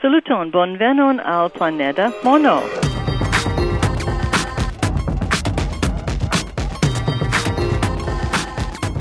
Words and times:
Saluton, 0.00 0.52
bonvenon 0.52 1.18
al 1.24 1.50
planeta 1.50 2.14
Mono. 2.22 2.60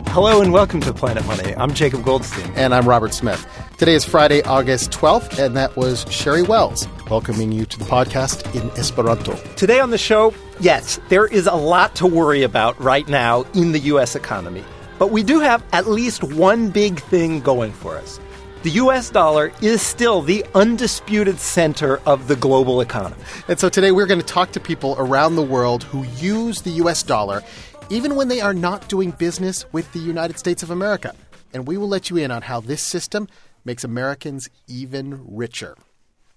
Hello 0.09 0.41
and 0.41 0.51
welcome 0.51 0.81
to 0.81 0.91
Planet 0.91 1.23
Money. 1.27 1.53
I'm 1.55 1.75
Jacob 1.75 2.03
Goldstein. 2.03 2.51
And 2.55 2.73
I'm 2.73 2.89
Robert 2.89 3.13
Smith. 3.13 3.45
Today 3.77 3.93
is 3.93 4.03
Friday, 4.03 4.41
August 4.41 4.89
12th, 4.89 5.37
and 5.37 5.55
that 5.55 5.77
was 5.77 6.03
Sherry 6.09 6.41
Wells 6.41 6.87
welcoming 7.11 7.51
you 7.51 7.67
to 7.67 7.77
the 7.77 7.85
podcast 7.85 8.51
in 8.55 8.67
Esperanto. 8.71 9.35
Today 9.55 9.79
on 9.79 9.91
the 9.91 9.99
show, 9.99 10.33
yes, 10.59 10.99
there 11.09 11.27
is 11.27 11.45
a 11.45 11.53
lot 11.53 11.93
to 11.97 12.07
worry 12.07 12.41
about 12.41 12.79
right 12.81 13.07
now 13.07 13.43
in 13.53 13.71
the 13.71 13.79
U.S. 13.93 14.15
economy. 14.15 14.63
But 14.97 15.11
we 15.11 15.21
do 15.21 15.41
have 15.41 15.63
at 15.73 15.85
least 15.85 16.23
one 16.23 16.71
big 16.71 16.99
thing 16.99 17.39
going 17.41 17.71
for 17.71 17.95
us. 17.95 18.19
The 18.63 18.71
US 18.71 19.11
dollar 19.11 19.51
is 19.61 19.83
still 19.83 20.23
the 20.23 20.43
undisputed 20.55 21.37
center 21.39 21.99
of 22.07 22.27
the 22.27 22.35
global 22.35 22.81
economy. 22.81 23.21
And 23.47 23.59
so 23.59 23.69
today 23.69 23.91
we're 23.91 24.07
going 24.07 24.19
to 24.19 24.25
talk 24.25 24.51
to 24.53 24.59
people 24.59 24.95
around 24.97 25.35
the 25.35 25.43
world 25.43 25.83
who 25.83 26.03
use 26.17 26.63
the 26.63 26.71
US 26.71 27.03
dollar 27.03 27.43
even 27.89 28.15
when 28.15 28.29
they 28.29 28.41
are 28.41 28.55
not 28.55 28.89
doing 28.89 29.11
business 29.11 29.71
with 29.71 29.93
the 29.93 29.99
United 29.99 30.39
States 30.39 30.63
of 30.63 30.71
America. 30.71 31.13
And 31.53 31.67
we 31.67 31.77
will 31.77 31.87
let 31.87 32.09
you 32.09 32.17
in 32.17 32.31
on 32.31 32.41
how 32.41 32.59
this 32.59 32.81
system 32.81 33.27
makes 33.63 33.83
Americans 33.83 34.49
even 34.67 35.23
richer. 35.27 35.75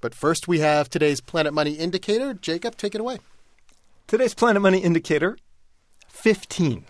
But 0.02 0.14
first, 0.14 0.46
we 0.46 0.60
have 0.60 0.90
today's 0.90 1.20
Planet 1.20 1.54
Money 1.54 1.73
Indicator. 1.73 2.34
Jacob, 2.34 2.76
take 2.76 2.95
it 2.95 3.00
away. 3.00 3.18
Today's 4.06 4.34
Planet 4.34 4.60
Money 4.62 4.78
Indicator 4.78 5.38
15. 6.09 6.84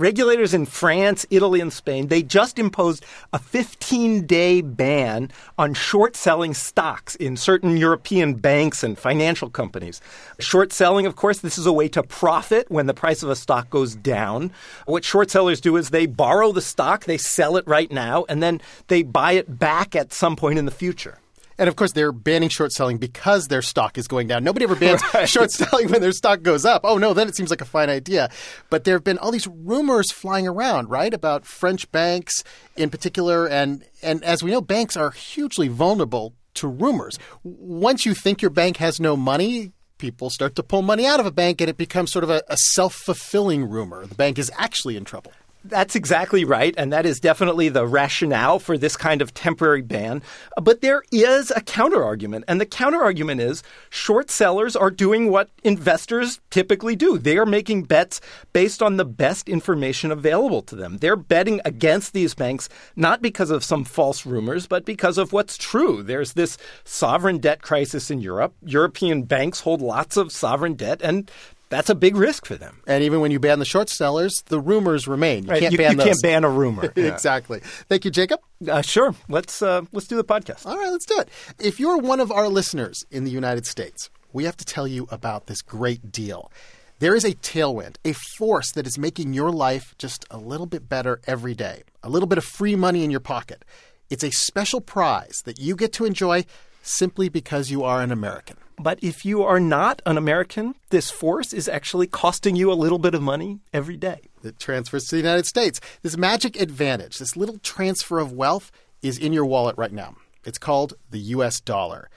Regulators 0.00 0.54
in 0.54 0.64
France, 0.64 1.26
Italy, 1.28 1.60
and 1.60 1.70
Spain, 1.70 2.08
they 2.08 2.22
just 2.22 2.58
imposed 2.58 3.04
a 3.34 3.38
15 3.38 4.24
day 4.24 4.62
ban 4.62 5.30
on 5.58 5.74
short 5.74 6.16
selling 6.16 6.54
stocks 6.54 7.16
in 7.16 7.36
certain 7.36 7.76
European 7.76 8.32
banks 8.32 8.82
and 8.82 8.98
financial 8.98 9.50
companies. 9.50 10.00
Short 10.38 10.72
selling, 10.72 11.04
of 11.04 11.16
course, 11.16 11.40
this 11.40 11.58
is 11.58 11.66
a 11.66 11.72
way 11.72 11.86
to 11.88 12.02
profit 12.02 12.70
when 12.70 12.86
the 12.86 12.94
price 12.94 13.22
of 13.22 13.28
a 13.28 13.36
stock 13.36 13.68
goes 13.68 13.94
down. 13.94 14.52
What 14.86 15.04
short 15.04 15.30
sellers 15.30 15.60
do 15.60 15.76
is 15.76 15.90
they 15.90 16.06
borrow 16.06 16.50
the 16.50 16.62
stock, 16.62 17.04
they 17.04 17.18
sell 17.18 17.58
it 17.58 17.68
right 17.68 17.92
now, 17.92 18.24
and 18.26 18.42
then 18.42 18.62
they 18.86 19.02
buy 19.02 19.32
it 19.32 19.58
back 19.58 19.94
at 19.94 20.14
some 20.14 20.34
point 20.34 20.58
in 20.58 20.64
the 20.64 20.70
future. 20.70 21.18
And 21.60 21.68
of 21.68 21.76
course, 21.76 21.92
they're 21.92 22.10
banning 22.10 22.48
short 22.48 22.72
selling 22.72 22.96
because 22.96 23.48
their 23.48 23.60
stock 23.60 23.98
is 23.98 24.08
going 24.08 24.28
down. 24.28 24.42
Nobody 24.42 24.64
ever 24.64 24.74
bans 24.74 25.02
right. 25.14 25.28
short 25.28 25.50
selling 25.50 25.90
when 25.90 26.00
their 26.00 26.10
stock 26.10 26.40
goes 26.40 26.64
up. 26.64 26.80
Oh, 26.84 26.96
no, 26.96 27.12
then 27.12 27.28
it 27.28 27.36
seems 27.36 27.50
like 27.50 27.60
a 27.60 27.66
fine 27.66 27.90
idea. 27.90 28.30
But 28.70 28.84
there 28.84 28.94
have 28.94 29.04
been 29.04 29.18
all 29.18 29.30
these 29.30 29.46
rumors 29.46 30.10
flying 30.10 30.48
around, 30.48 30.88
right, 30.88 31.12
about 31.12 31.44
French 31.44 31.92
banks 31.92 32.42
in 32.76 32.88
particular. 32.88 33.46
And, 33.46 33.84
and 34.02 34.24
as 34.24 34.42
we 34.42 34.50
know, 34.50 34.62
banks 34.62 34.96
are 34.96 35.10
hugely 35.10 35.68
vulnerable 35.68 36.32
to 36.54 36.66
rumors. 36.66 37.18
Once 37.44 38.06
you 38.06 38.14
think 38.14 38.40
your 38.40 38.50
bank 38.50 38.78
has 38.78 38.98
no 38.98 39.14
money, 39.14 39.72
people 39.98 40.30
start 40.30 40.56
to 40.56 40.62
pull 40.62 40.80
money 40.80 41.06
out 41.06 41.20
of 41.20 41.26
a 41.26 41.30
bank 41.30 41.60
and 41.60 41.68
it 41.68 41.76
becomes 41.76 42.10
sort 42.10 42.24
of 42.24 42.30
a, 42.30 42.42
a 42.48 42.56
self 42.56 42.94
fulfilling 42.94 43.68
rumor. 43.68 44.06
The 44.06 44.14
bank 44.14 44.38
is 44.38 44.50
actually 44.56 44.96
in 44.96 45.04
trouble. 45.04 45.32
That's 45.64 45.94
exactly 45.94 46.44
right. 46.44 46.74
And 46.78 46.92
that 46.92 47.04
is 47.04 47.20
definitely 47.20 47.68
the 47.68 47.86
rationale 47.86 48.58
for 48.58 48.78
this 48.78 48.96
kind 48.96 49.20
of 49.20 49.34
temporary 49.34 49.82
ban. 49.82 50.22
But 50.56 50.80
there 50.80 51.02
is 51.12 51.50
a 51.50 51.60
counterargument. 51.60 52.44
And 52.48 52.60
the 52.60 52.66
counterargument 52.66 53.40
is 53.40 53.62
short 53.90 54.30
sellers 54.30 54.74
are 54.74 54.90
doing 54.90 55.30
what 55.30 55.50
investors 55.62 56.40
typically 56.48 56.96
do. 56.96 57.18
They 57.18 57.36
are 57.36 57.44
making 57.44 57.82
bets 57.82 58.22
based 58.54 58.82
on 58.82 58.96
the 58.96 59.04
best 59.04 59.48
information 59.48 60.10
available 60.10 60.62
to 60.62 60.76
them. 60.76 60.96
They're 60.98 61.16
betting 61.16 61.60
against 61.66 62.14
these 62.14 62.34
banks, 62.34 62.70
not 62.96 63.20
because 63.20 63.50
of 63.50 63.62
some 63.62 63.84
false 63.84 64.24
rumors, 64.24 64.66
but 64.66 64.86
because 64.86 65.18
of 65.18 65.32
what's 65.32 65.58
true. 65.58 66.02
There's 66.02 66.32
this 66.32 66.56
sovereign 66.84 67.38
debt 67.38 67.60
crisis 67.60 68.10
in 68.10 68.20
Europe. 68.20 68.54
European 68.64 69.24
banks 69.24 69.60
hold 69.60 69.82
lots 69.82 70.16
of 70.16 70.32
sovereign 70.32 70.74
debt, 70.74 71.00
and 71.02 71.30
that's 71.70 71.88
a 71.88 71.94
big 71.94 72.16
risk 72.16 72.44
for 72.44 72.56
them. 72.56 72.82
And 72.86 73.02
even 73.02 73.20
when 73.20 73.30
you 73.30 73.38
ban 73.38 73.60
the 73.60 73.64
short 73.64 73.88
sellers, 73.88 74.42
the 74.46 74.60
rumors 74.60 75.08
remain. 75.08 75.44
You 75.44 75.50
right. 75.50 75.60
can't 75.60 75.72
you, 75.72 75.78
ban 75.78 75.92
you 75.92 75.96
those. 75.98 76.06
can't 76.06 76.22
ban 76.22 76.44
a 76.44 76.50
rumor. 76.50 76.92
exactly. 76.96 77.60
Thank 77.88 78.04
you, 78.04 78.10
Jacob. 78.10 78.40
Uh, 78.68 78.82
sure. 78.82 79.14
Let's 79.28 79.62
uh, 79.62 79.82
let's 79.92 80.06
do 80.06 80.16
the 80.16 80.24
podcast. 80.24 80.66
All 80.66 80.76
right, 80.76 80.90
let's 80.90 81.06
do 81.06 81.18
it. 81.18 81.28
If 81.58 81.80
you're 81.80 81.96
one 81.96 82.20
of 82.20 82.30
our 82.30 82.48
listeners 82.48 83.04
in 83.10 83.24
the 83.24 83.30
United 83.30 83.66
States, 83.66 84.10
we 84.32 84.44
have 84.44 84.56
to 84.58 84.64
tell 84.64 84.86
you 84.86 85.06
about 85.10 85.46
this 85.46 85.62
great 85.62 86.12
deal. 86.12 86.52
There 86.98 87.14
is 87.14 87.24
a 87.24 87.32
tailwind, 87.32 87.96
a 88.04 88.12
force 88.12 88.72
that 88.72 88.86
is 88.86 88.98
making 88.98 89.32
your 89.32 89.50
life 89.50 89.94
just 89.96 90.26
a 90.30 90.36
little 90.36 90.66
bit 90.66 90.88
better 90.88 91.20
every 91.26 91.54
day. 91.54 91.82
A 92.02 92.10
little 92.10 92.26
bit 92.26 92.36
of 92.36 92.44
free 92.44 92.76
money 92.76 93.04
in 93.04 93.10
your 93.10 93.20
pocket. 93.20 93.64
It's 94.10 94.24
a 94.24 94.30
special 94.30 94.80
prize 94.80 95.40
that 95.44 95.58
you 95.58 95.76
get 95.76 95.92
to 95.94 96.04
enjoy 96.04 96.44
simply 96.82 97.28
because 97.28 97.70
you 97.70 97.84
are 97.84 98.00
an 98.00 98.12
American. 98.12 98.56
But 98.78 98.98
if 99.02 99.24
you 99.24 99.42
are 99.42 99.60
not 99.60 100.00
an 100.06 100.16
American, 100.16 100.74
this 100.88 101.10
force 101.10 101.52
is 101.52 101.68
actually 101.68 102.06
costing 102.06 102.56
you 102.56 102.72
a 102.72 102.74
little 102.74 102.98
bit 102.98 103.14
of 103.14 103.20
money 103.20 103.60
every 103.74 103.96
day. 103.96 104.30
It 104.42 104.58
transfers 104.58 105.04
to 105.06 105.16
the 105.16 105.22
United 105.22 105.44
States. 105.44 105.80
This 106.02 106.16
magic 106.16 106.58
advantage, 106.58 107.18
this 107.18 107.36
little 107.36 107.58
transfer 107.58 108.18
of 108.18 108.32
wealth, 108.32 108.72
is 109.02 109.18
in 109.18 109.34
your 109.34 109.44
wallet 109.44 109.76
right 109.76 109.92
now. 109.92 110.16
It's 110.44 110.58
called 110.58 110.94
the 111.10 111.18
US 111.18 111.60
dollar. 111.60 112.08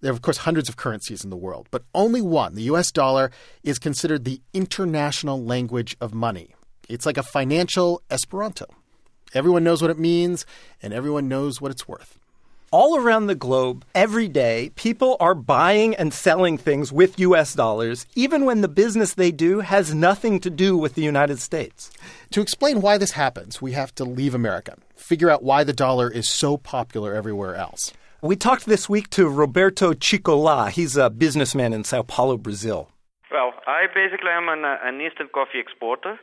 There 0.00 0.10
are, 0.10 0.14
of 0.14 0.22
course, 0.22 0.38
hundreds 0.38 0.68
of 0.68 0.76
currencies 0.76 1.22
in 1.22 1.30
the 1.30 1.36
world, 1.36 1.68
but 1.70 1.84
only 1.94 2.20
one, 2.20 2.54
the 2.54 2.62
US 2.62 2.90
dollar, 2.90 3.30
is 3.62 3.78
considered 3.78 4.24
the 4.24 4.40
international 4.52 5.42
language 5.42 5.96
of 6.00 6.14
money. 6.14 6.54
It's 6.88 7.06
like 7.06 7.16
a 7.16 7.22
financial 7.22 8.02
Esperanto. 8.10 8.66
Everyone 9.34 9.62
knows 9.62 9.82
what 9.82 9.90
it 9.90 9.98
means, 9.98 10.46
and 10.82 10.92
everyone 10.92 11.28
knows 11.28 11.60
what 11.60 11.70
it's 11.70 11.86
worth 11.86 12.17
all 12.70 12.98
around 12.98 13.26
the 13.26 13.34
globe, 13.34 13.84
every 13.94 14.28
day, 14.28 14.70
people 14.74 15.16
are 15.20 15.34
buying 15.34 15.94
and 15.94 16.12
selling 16.12 16.58
things 16.58 16.92
with 16.92 17.18
US 17.18 17.54
dollars, 17.54 18.06
even 18.14 18.44
when 18.44 18.60
the 18.60 18.68
business 18.68 19.14
they 19.14 19.30
do 19.30 19.60
has 19.60 19.94
nothing 19.94 20.40
to 20.40 20.50
do 20.50 20.76
with 20.76 20.94
the 20.94 21.02
United 21.02 21.38
States. 21.38 21.90
To 22.30 22.40
explain 22.40 22.80
why 22.80 22.98
this 22.98 23.12
happens, 23.12 23.62
we 23.62 23.72
have 23.72 23.94
to 23.96 24.04
leave 24.04 24.34
America, 24.34 24.76
figure 24.96 25.30
out 25.30 25.42
why 25.42 25.64
the 25.64 25.72
dollar 25.72 26.10
is 26.10 26.28
so 26.28 26.56
popular 26.56 27.14
everywhere 27.14 27.54
else. 27.54 27.92
We 28.20 28.36
talked 28.36 28.66
this 28.66 28.88
week 28.88 29.10
to 29.10 29.28
Roberto 29.28 29.92
Cicolá. 29.92 30.70
He's 30.70 30.96
a 30.96 31.08
businessman 31.08 31.72
in 31.72 31.84
Sao 31.84 32.02
Paulo, 32.02 32.36
Brazil. 32.36 32.90
Well, 33.30 33.52
I 33.66 33.86
basically 33.94 34.30
am 34.30 34.48
an, 34.48 34.64
uh, 34.64 34.76
an 34.82 35.00
instant 35.00 35.32
coffee 35.32 35.60
exporter. 35.60 36.18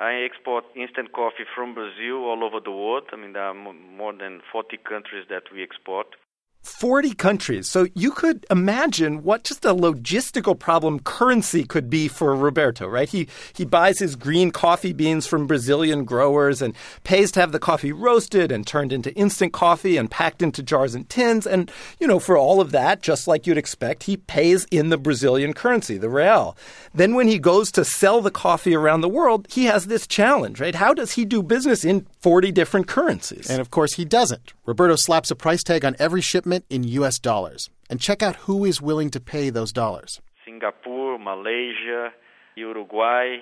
I 0.00 0.24
export 0.24 0.64
instant 0.74 1.12
coffee 1.12 1.44
from 1.54 1.74
Brazil 1.74 2.24
all 2.24 2.42
over 2.42 2.58
the 2.58 2.70
world. 2.70 3.04
I 3.12 3.16
mean, 3.16 3.34
there 3.34 3.44
are 3.44 3.52
more 3.54 4.14
than 4.14 4.40
40 4.50 4.78
countries 4.78 5.26
that 5.28 5.52
we 5.52 5.62
export. 5.62 6.16
40 6.62 7.14
countries. 7.14 7.68
So 7.68 7.86
you 7.94 8.10
could 8.10 8.44
imagine 8.50 9.22
what 9.22 9.44
just 9.44 9.64
a 9.64 9.74
logistical 9.74 10.58
problem 10.58 11.00
currency 11.00 11.64
could 11.64 11.88
be 11.88 12.06
for 12.06 12.36
Roberto, 12.36 12.86
right? 12.86 13.08
He 13.08 13.28
he 13.54 13.64
buys 13.64 13.98
his 13.98 14.14
green 14.14 14.50
coffee 14.50 14.92
beans 14.92 15.26
from 15.26 15.46
Brazilian 15.46 16.04
growers 16.04 16.60
and 16.60 16.74
pays 17.02 17.30
to 17.32 17.40
have 17.40 17.52
the 17.52 17.58
coffee 17.58 17.92
roasted 17.92 18.52
and 18.52 18.66
turned 18.66 18.92
into 18.92 19.14
instant 19.14 19.52
coffee 19.52 19.96
and 19.96 20.10
packed 20.10 20.42
into 20.42 20.62
jars 20.62 20.94
and 20.94 21.08
tins 21.08 21.46
and 21.46 21.70
you 21.98 22.06
know 22.06 22.18
for 22.18 22.36
all 22.36 22.60
of 22.60 22.72
that 22.72 23.00
just 23.00 23.26
like 23.26 23.46
you'd 23.46 23.58
expect 23.58 24.02
he 24.02 24.18
pays 24.18 24.66
in 24.70 24.90
the 24.90 24.98
Brazilian 24.98 25.54
currency, 25.54 25.96
the 25.96 26.10
real. 26.10 26.56
Then 26.92 27.14
when 27.14 27.26
he 27.26 27.38
goes 27.38 27.72
to 27.72 27.84
sell 27.86 28.20
the 28.20 28.30
coffee 28.30 28.74
around 28.74 29.00
the 29.00 29.08
world, 29.08 29.46
he 29.50 29.64
has 29.64 29.86
this 29.86 30.06
challenge, 30.06 30.60
right? 30.60 30.74
How 30.74 30.92
does 30.92 31.12
he 31.12 31.24
do 31.24 31.42
business 31.42 31.84
in 31.84 32.06
40 32.20 32.52
different 32.52 32.86
currencies? 32.86 33.48
And 33.48 33.60
of 33.60 33.70
course 33.70 33.94
he 33.94 34.04
doesn't. 34.04 34.52
Roberto 34.66 34.96
slaps 34.96 35.30
a 35.30 35.36
price 35.36 35.62
tag 35.62 35.84
on 35.84 35.96
every 35.98 36.20
shipment 36.20 36.49
in 36.70 36.84
US 36.84 37.18
dollars. 37.18 37.70
And 37.88 38.00
check 38.00 38.22
out 38.22 38.36
who 38.46 38.64
is 38.64 38.80
willing 38.80 39.10
to 39.10 39.20
pay 39.20 39.50
those 39.50 39.72
dollars. 39.72 40.20
Singapore, 40.44 41.18
Malaysia, 41.18 42.10
Uruguay, 42.56 43.36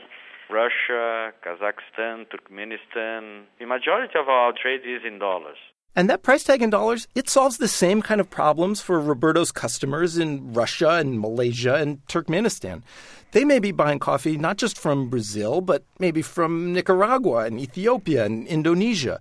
Russia, 0.50 1.32
Kazakhstan, 1.44 2.26
Turkmenistan. 2.30 3.44
The 3.58 3.66
majority 3.66 4.14
of 4.18 4.28
our 4.28 4.52
trade 4.52 4.80
is 4.84 5.02
in 5.06 5.18
dollars. 5.18 5.58
And 5.96 6.08
that 6.08 6.22
price 6.22 6.44
tag 6.44 6.62
in 6.62 6.70
dollars, 6.70 7.08
it 7.14 7.28
solves 7.28 7.58
the 7.58 7.66
same 7.66 8.02
kind 8.02 8.20
of 8.20 8.30
problems 8.30 8.80
for 8.80 9.00
Roberto's 9.00 9.50
customers 9.50 10.16
in 10.16 10.52
Russia 10.52 10.90
and 10.90 11.18
Malaysia 11.18 11.74
and 11.74 12.06
Turkmenistan. 12.06 12.82
They 13.32 13.44
may 13.44 13.58
be 13.58 13.72
buying 13.72 13.98
coffee 13.98 14.36
not 14.36 14.58
just 14.58 14.78
from 14.78 15.10
Brazil, 15.10 15.60
but 15.60 15.82
maybe 15.98 16.22
from 16.22 16.72
Nicaragua 16.72 17.46
and 17.46 17.58
Ethiopia 17.58 18.24
and 18.24 18.46
Indonesia 18.46 19.20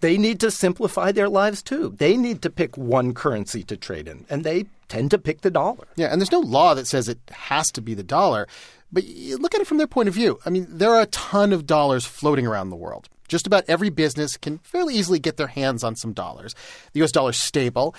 they 0.00 0.18
need 0.18 0.40
to 0.40 0.50
simplify 0.50 1.12
their 1.12 1.28
lives 1.28 1.62
too. 1.62 1.94
They 1.96 2.16
need 2.16 2.42
to 2.42 2.50
pick 2.50 2.76
one 2.76 3.14
currency 3.14 3.62
to 3.64 3.76
trade 3.76 4.08
in, 4.08 4.26
and 4.28 4.44
they 4.44 4.66
tend 4.88 5.10
to 5.10 5.18
pick 5.18 5.40
the 5.40 5.50
dollar. 5.50 5.88
Yeah, 5.96 6.08
and 6.08 6.20
there's 6.20 6.32
no 6.32 6.40
law 6.40 6.74
that 6.74 6.86
says 6.86 7.08
it 7.08 7.18
has 7.30 7.66
to 7.72 7.80
be 7.80 7.94
the 7.94 8.02
dollar, 8.02 8.46
but 8.92 9.04
look 9.04 9.54
at 9.54 9.60
it 9.60 9.66
from 9.66 9.78
their 9.78 9.86
point 9.86 10.08
of 10.08 10.14
view. 10.14 10.38
I 10.46 10.50
mean, 10.50 10.66
there 10.68 10.90
are 10.90 11.02
a 11.02 11.06
ton 11.06 11.52
of 11.52 11.66
dollars 11.66 12.04
floating 12.04 12.46
around 12.46 12.70
the 12.70 12.76
world. 12.76 13.08
Just 13.28 13.46
about 13.46 13.64
every 13.66 13.90
business 13.90 14.36
can 14.36 14.58
fairly 14.58 14.94
easily 14.94 15.18
get 15.18 15.36
their 15.36 15.48
hands 15.48 15.82
on 15.82 15.96
some 15.96 16.12
dollars. 16.12 16.54
The 16.92 17.02
US 17.02 17.12
dollar 17.12 17.30
is 17.30 17.42
stable. 17.42 17.94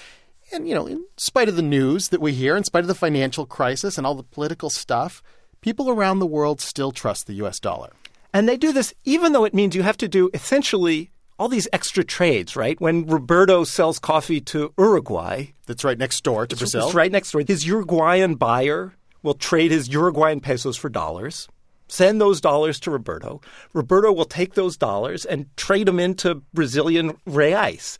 And, 0.54 0.68
you 0.68 0.74
know, 0.74 0.88
in 0.88 1.06
spite 1.18 1.50
of 1.50 1.58
the 1.58 1.62
news 1.62 2.08
that 2.10 2.22
we 2.22 2.32
hear, 2.32 2.56
in 2.56 2.64
spite 2.64 2.86
of 2.86 2.88
the 2.88 2.96
financial 2.96 3.46
crisis 3.46 3.98
and 3.98 4.08
all 4.08 4.16
the 4.16 4.24
political 4.24 4.70
stuff, 4.70 5.22
people 5.60 5.90
around 5.90 6.20
the 6.20 6.26
world 6.26 6.62
still 6.62 6.94
trust 6.94 7.28
the 7.28 7.34
US 7.34 7.60
dollar. 7.60 7.92
And 8.34 8.48
they 8.48 8.56
do 8.56 8.72
this 8.72 8.94
even 9.04 9.34
though 9.34 9.44
it 9.44 9.54
means 9.54 9.76
you 9.76 9.84
have 9.84 9.98
to 9.98 10.08
do 10.08 10.30
essentially 10.34 11.12
all 11.40 11.48
these 11.50 11.68
extra 11.72 12.04
trades, 12.04 12.56
right? 12.56 12.80
When 12.82 13.06
Roberto 13.06 13.64
sells 13.64 14.00
coffee 14.00 14.42
to 14.42 14.74
Uruguay, 14.78 15.48
That's 15.68 15.84
right 15.84 15.98
next 15.98 16.24
door 16.24 16.48
to 16.48 16.56
Brazil. 16.56 16.86
it's 16.88 16.96
right 16.96 17.12
next 17.12 17.32
door. 17.32 17.44
His 17.48 17.66
Uruguayan 17.66 18.36
buyer 18.36 18.94
will 19.24 19.34
trade 19.36 19.72
his 19.72 19.90
Uruguayan 19.90 20.40
pesos 20.40 20.78
for 20.78 20.90
dollars, 20.90 21.48
send 21.88 22.20
those 22.20 22.42
dollars 22.42 22.80
to 22.82 22.92
Roberto. 22.92 23.42
Roberto 23.74 24.12
will 24.12 24.26
take 24.26 24.54
those 24.56 24.78
dollars 24.78 25.26
and 25.26 25.46
trade 25.58 25.88
them 25.88 26.00
into 26.00 26.36
Brazilian 26.54 27.14
reais. 27.28 27.98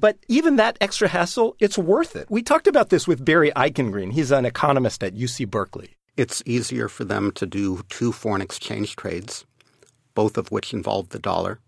But 0.00 0.18
even 0.28 0.56
that 0.56 0.76
extra 0.80 1.08
hassle, 1.08 1.56
it's 1.60 1.78
worth 1.78 2.14
it. 2.14 2.30
We 2.30 2.42
talked 2.42 2.66
about 2.66 2.90
this 2.90 3.08
with 3.08 3.24
Barry 3.24 3.50
Eichengreen. 3.56 4.12
He's 4.12 4.30
an 4.30 4.44
economist 4.44 5.02
at 5.02 5.14
UC 5.14 5.50
Berkeley. 5.50 5.90
It's 6.16 6.42
easier 6.44 6.88
for 6.88 7.04
them 7.04 7.30
to 7.32 7.46
do 7.46 7.82
two 7.88 8.12
foreign 8.12 8.42
exchange 8.42 8.96
trades, 8.96 9.46
both 10.14 10.36
of 10.36 10.50
which 10.50 10.74
involve 10.74 11.08
the 11.08 11.18
dollar, 11.18 11.60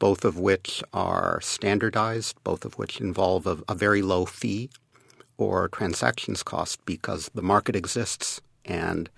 both 0.00 0.24
of 0.24 0.36
which 0.38 0.82
are 0.92 1.40
standardized, 1.42 2.34
both 2.42 2.64
of 2.64 2.76
which 2.76 3.00
involve 3.00 3.46
a, 3.46 3.58
a 3.68 3.74
very 3.76 4.02
low 4.02 4.24
fee 4.24 4.68
or 5.38 5.68
transactions 5.68 6.42
cost 6.42 6.84
because 6.84 7.30
the 7.34 7.42
market 7.42 7.76
exists 7.76 8.40
and 8.64 9.08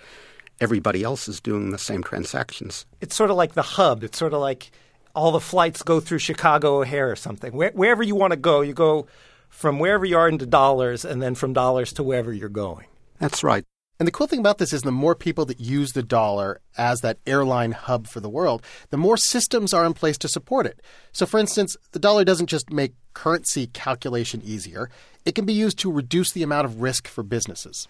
everybody 0.60 1.02
else 1.02 1.28
is 1.28 1.40
doing 1.40 1.70
the 1.70 1.78
same 1.78 2.02
transactions. 2.02 2.84
It's 3.00 3.16
sort 3.16 3.30
of 3.30 3.36
like 3.36 3.54
the 3.54 3.62
hub. 3.62 4.04
It's 4.04 4.18
sort 4.18 4.34
of 4.34 4.40
like 4.40 4.70
all 5.14 5.32
the 5.32 5.40
flights 5.40 5.82
go 5.82 6.00
through 6.00 6.18
Chicago 6.18 6.80
O'Hare 6.80 7.10
or 7.10 7.16
something. 7.16 7.52
Where, 7.52 7.70
wherever 7.70 8.02
you 8.02 8.14
want 8.14 8.32
to 8.32 8.36
go, 8.36 8.60
you 8.60 8.74
go 8.74 9.06
from 9.48 9.78
wherever 9.78 10.04
you 10.04 10.18
are 10.18 10.28
into 10.28 10.46
dollars 10.46 11.04
and 11.04 11.22
then 11.22 11.34
from 11.34 11.52
dollars 11.52 11.92
to 11.94 12.02
wherever 12.02 12.32
you're 12.32 12.48
going. 12.48 12.86
That's 13.18 13.44
right. 13.44 13.64
And 14.02 14.06
the 14.08 14.10
cool 14.10 14.26
thing 14.26 14.40
about 14.40 14.58
this 14.58 14.72
is 14.72 14.82
the 14.82 14.90
more 14.90 15.14
people 15.14 15.44
that 15.44 15.60
use 15.60 15.92
the 15.92 16.02
dollar 16.02 16.60
as 16.76 17.02
that 17.02 17.18
airline 17.24 17.70
hub 17.70 18.08
for 18.08 18.18
the 18.18 18.28
world, 18.28 18.60
the 18.90 18.96
more 18.96 19.16
systems 19.16 19.72
are 19.72 19.84
in 19.84 19.94
place 19.94 20.18
to 20.18 20.28
support 20.28 20.66
it. 20.66 20.80
So, 21.12 21.24
for 21.24 21.38
instance, 21.38 21.76
the 21.92 22.00
dollar 22.00 22.24
doesn't 22.24 22.48
just 22.48 22.72
make 22.72 22.94
currency 23.14 23.68
calculation 23.68 24.42
easier, 24.44 24.90
it 25.24 25.36
can 25.36 25.44
be 25.44 25.52
used 25.52 25.78
to 25.78 25.92
reduce 25.92 26.32
the 26.32 26.42
amount 26.42 26.64
of 26.64 26.82
risk 26.82 27.06
for 27.06 27.22
businesses. 27.22 27.86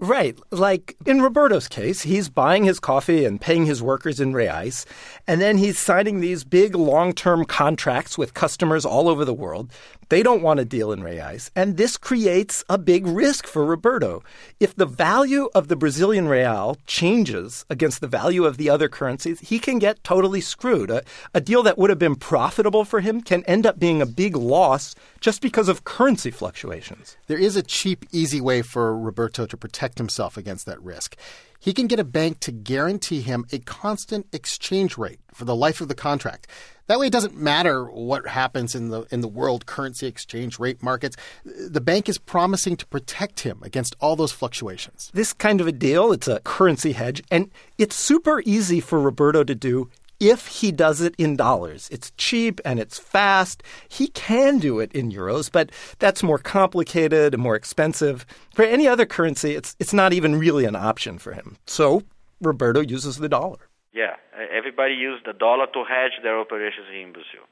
Right. 0.00 0.38
Like 0.52 0.94
in 1.06 1.22
Roberto's 1.22 1.66
case, 1.66 2.02
he's 2.02 2.28
buying 2.28 2.62
his 2.62 2.78
coffee 2.78 3.24
and 3.24 3.40
paying 3.40 3.66
his 3.66 3.82
workers 3.82 4.20
in 4.20 4.32
reais, 4.32 4.84
and 5.26 5.40
then 5.40 5.58
he's 5.58 5.76
signing 5.76 6.20
these 6.20 6.44
big 6.44 6.76
long 6.76 7.12
term 7.12 7.44
contracts 7.44 8.16
with 8.16 8.32
customers 8.32 8.84
all 8.84 9.08
over 9.08 9.24
the 9.24 9.34
world. 9.34 9.72
They 10.10 10.22
don't 10.22 10.42
want 10.42 10.58
to 10.58 10.64
deal 10.64 10.90
in 10.90 11.00
reais, 11.00 11.50
and 11.54 11.76
this 11.76 11.98
creates 11.98 12.64
a 12.70 12.78
big 12.78 13.06
risk 13.06 13.46
for 13.46 13.62
Roberto. 13.62 14.22
If 14.58 14.74
the 14.74 14.86
value 14.86 15.50
of 15.54 15.68
the 15.68 15.76
Brazilian 15.76 16.28
real 16.28 16.78
changes 16.86 17.66
against 17.68 18.00
the 18.00 18.06
value 18.06 18.46
of 18.46 18.56
the 18.56 18.70
other 18.70 18.88
currencies, 18.88 19.40
he 19.40 19.58
can 19.58 19.78
get 19.78 20.02
totally 20.02 20.40
screwed. 20.40 20.90
A, 20.90 21.02
a 21.34 21.42
deal 21.42 21.62
that 21.62 21.76
would 21.76 21.90
have 21.90 21.98
been 21.98 22.16
profitable 22.16 22.86
for 22.86 23.00
him 23.00 23.20
can 23.20 23.44
end 23.44 23.66
up 23.66 23.78
being 23.78 24.00
a 24.00 24.06
big 24.06 24.34
loss 24.34 24.94
just 25.20 25.42
because 25.42 25.68
of 25.68 25.84
currency 25.84 26.30
fluctuations. 26.30 27.18
There 27.26 27.38
is 27.38 27.54
a 27.54 27.62
cheap, 27.62 28.06
easy 28.10 28.40
way 28.40 28.62
for 28.62 28.98
Roberto 28.98 29.44
to 29.44 29.56
protect 29.58 29.98
himself 29.98 30.38
against 30.38 30.64
that 30.64 30.82
risk. 30.82 31.16
He 31.58 31.72
can 31.72 31.86
get 31.86 31.98
a 31.98 32.04
bank 32.04 32.40
to 32.40 32.52
guarantee 32.52 33.20
him 33.20 33.44
a 33.52 33.58
constant 33.58 34.26
exchange 34.32 34.96
rate 34.96 35.18
for 35.32 35.44
the 35.44 35.56
life 35.56 35.80
of 35.80 35.88
the 35.88 35.94
contract. 35.94 36.46
That 36.86 36.98
way, 36.98 37.08
it 37.08 37.12
doesn't 37.12 37.36
matter 37.36 37.84
what 37.84 38.26
happens 38.26 38.74
in 38.74 38.88
the 38.88 39.02
in 39.10 39.20
the 39.20 39.28
world 39.28 39.66
currency 39.66 40.06
exchange 40.06 40.58
rate 40.58 40.82
markets. 40.82 41.16
The 41.44 41.82
bank 41.82 42.08
is 42.08 42.16
promising 42.16 42.76
to 42.78 42.86
protect 42.86 43.40
him 43.40 43.60
against 43.62 43.94
all 44.00 44.16
those 44.16 44.32
fluctuations. 44.32 45.10
This 45.12 45.34
kind 45.34 45.60
of 45.60 45.66
a 45.66 45.72
deal, 45.72 46.12
it's 46.12 46.28
a 46.28 46.40
currency 46.40 46.92
hedge, 46.92 47.22
and 47.30 47.50
it's 47.76 47.94
super 47.94 48.42
easy 48.46 48.80
for 48.80 48.98
Roberto 48.98 49.44
to 49.44 49.54
do 49.54 49.90
if 50.20 50.46
he 50.46 50.72
does 50.72 51.00
it 51.00 51.14
in 51.16 51.36
dollars. 51.36 51.88
It's 51.90 52.10
cheap 52.16 52.60
and 52.64 52.78
it's 52.78 52.98
fast. 52.98 53.62
He 53.88 54.08
can 54.08 54.58
do 54.58 54.80
it 54.80 54.92
in 54.92 55.12
euros, 55.12 55.50
but 55.50 55.70
that's 55.98 56.22
more 56.22 56.38
complicated 56.38 57.34
and 57.34 57.42
more 57.42 57.56
expensive. 57.56 58.26
For 58.54 58.64
any 58.64 58.88
other 58.88 59.06
currency, 59.06 59.54
it's 59.54 59.76
it's 59.78 59.92
not 59.92 60.12
even 60.12 60.38
really 60.38 60.64
an 60.64 60.76
option 60.76 61.18
for 61.18 61.32
him. 61.32 61.56
So 61.66 62.02
Roberto 62.40 62.80
uses 62.80 63.16
the 63.18 63.28
dollar. 63.28 63.68
Yeah, 63.92 64.16
everybody 64.52 64.94
uses 64.94 65.22
the 65.24 65.32
dollar 65.32 65.66
to 65.66 65.84
hedge 65.84 66.22
their 66.22 66.38
operations 66.38 66.86
in 66.92 67.12
Brazil. 67.12 67.46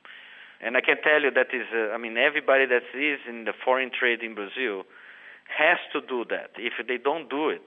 And 0.60 0.76
I 0.76 0.80
can 0.80 0.96
tell 1.02 1.22
you 1.22 1.30
that 1.30 1.52
is, 1.52 1.66
uh, 1.74 1.92
I 1.94 1.98
mean, 1.98 2.16
everybody 2.16 2.66
that 2.66 2.82
is 2.94 3.20
in 3.28 3.44
the 3.44 3.52
foreign 3.52 3.90
trade 3.90 4.22
in 4.22 4.34
Brazil 4.34 4.84
has 5.46 5.78
to 5.92 6.00
do 6.00 6.24
that. 6.30 6.50
If 6.56 6.74
they 6.86 6.96
don't 6.96 7.28
do 7.28 7.50
it, 7.50 7.66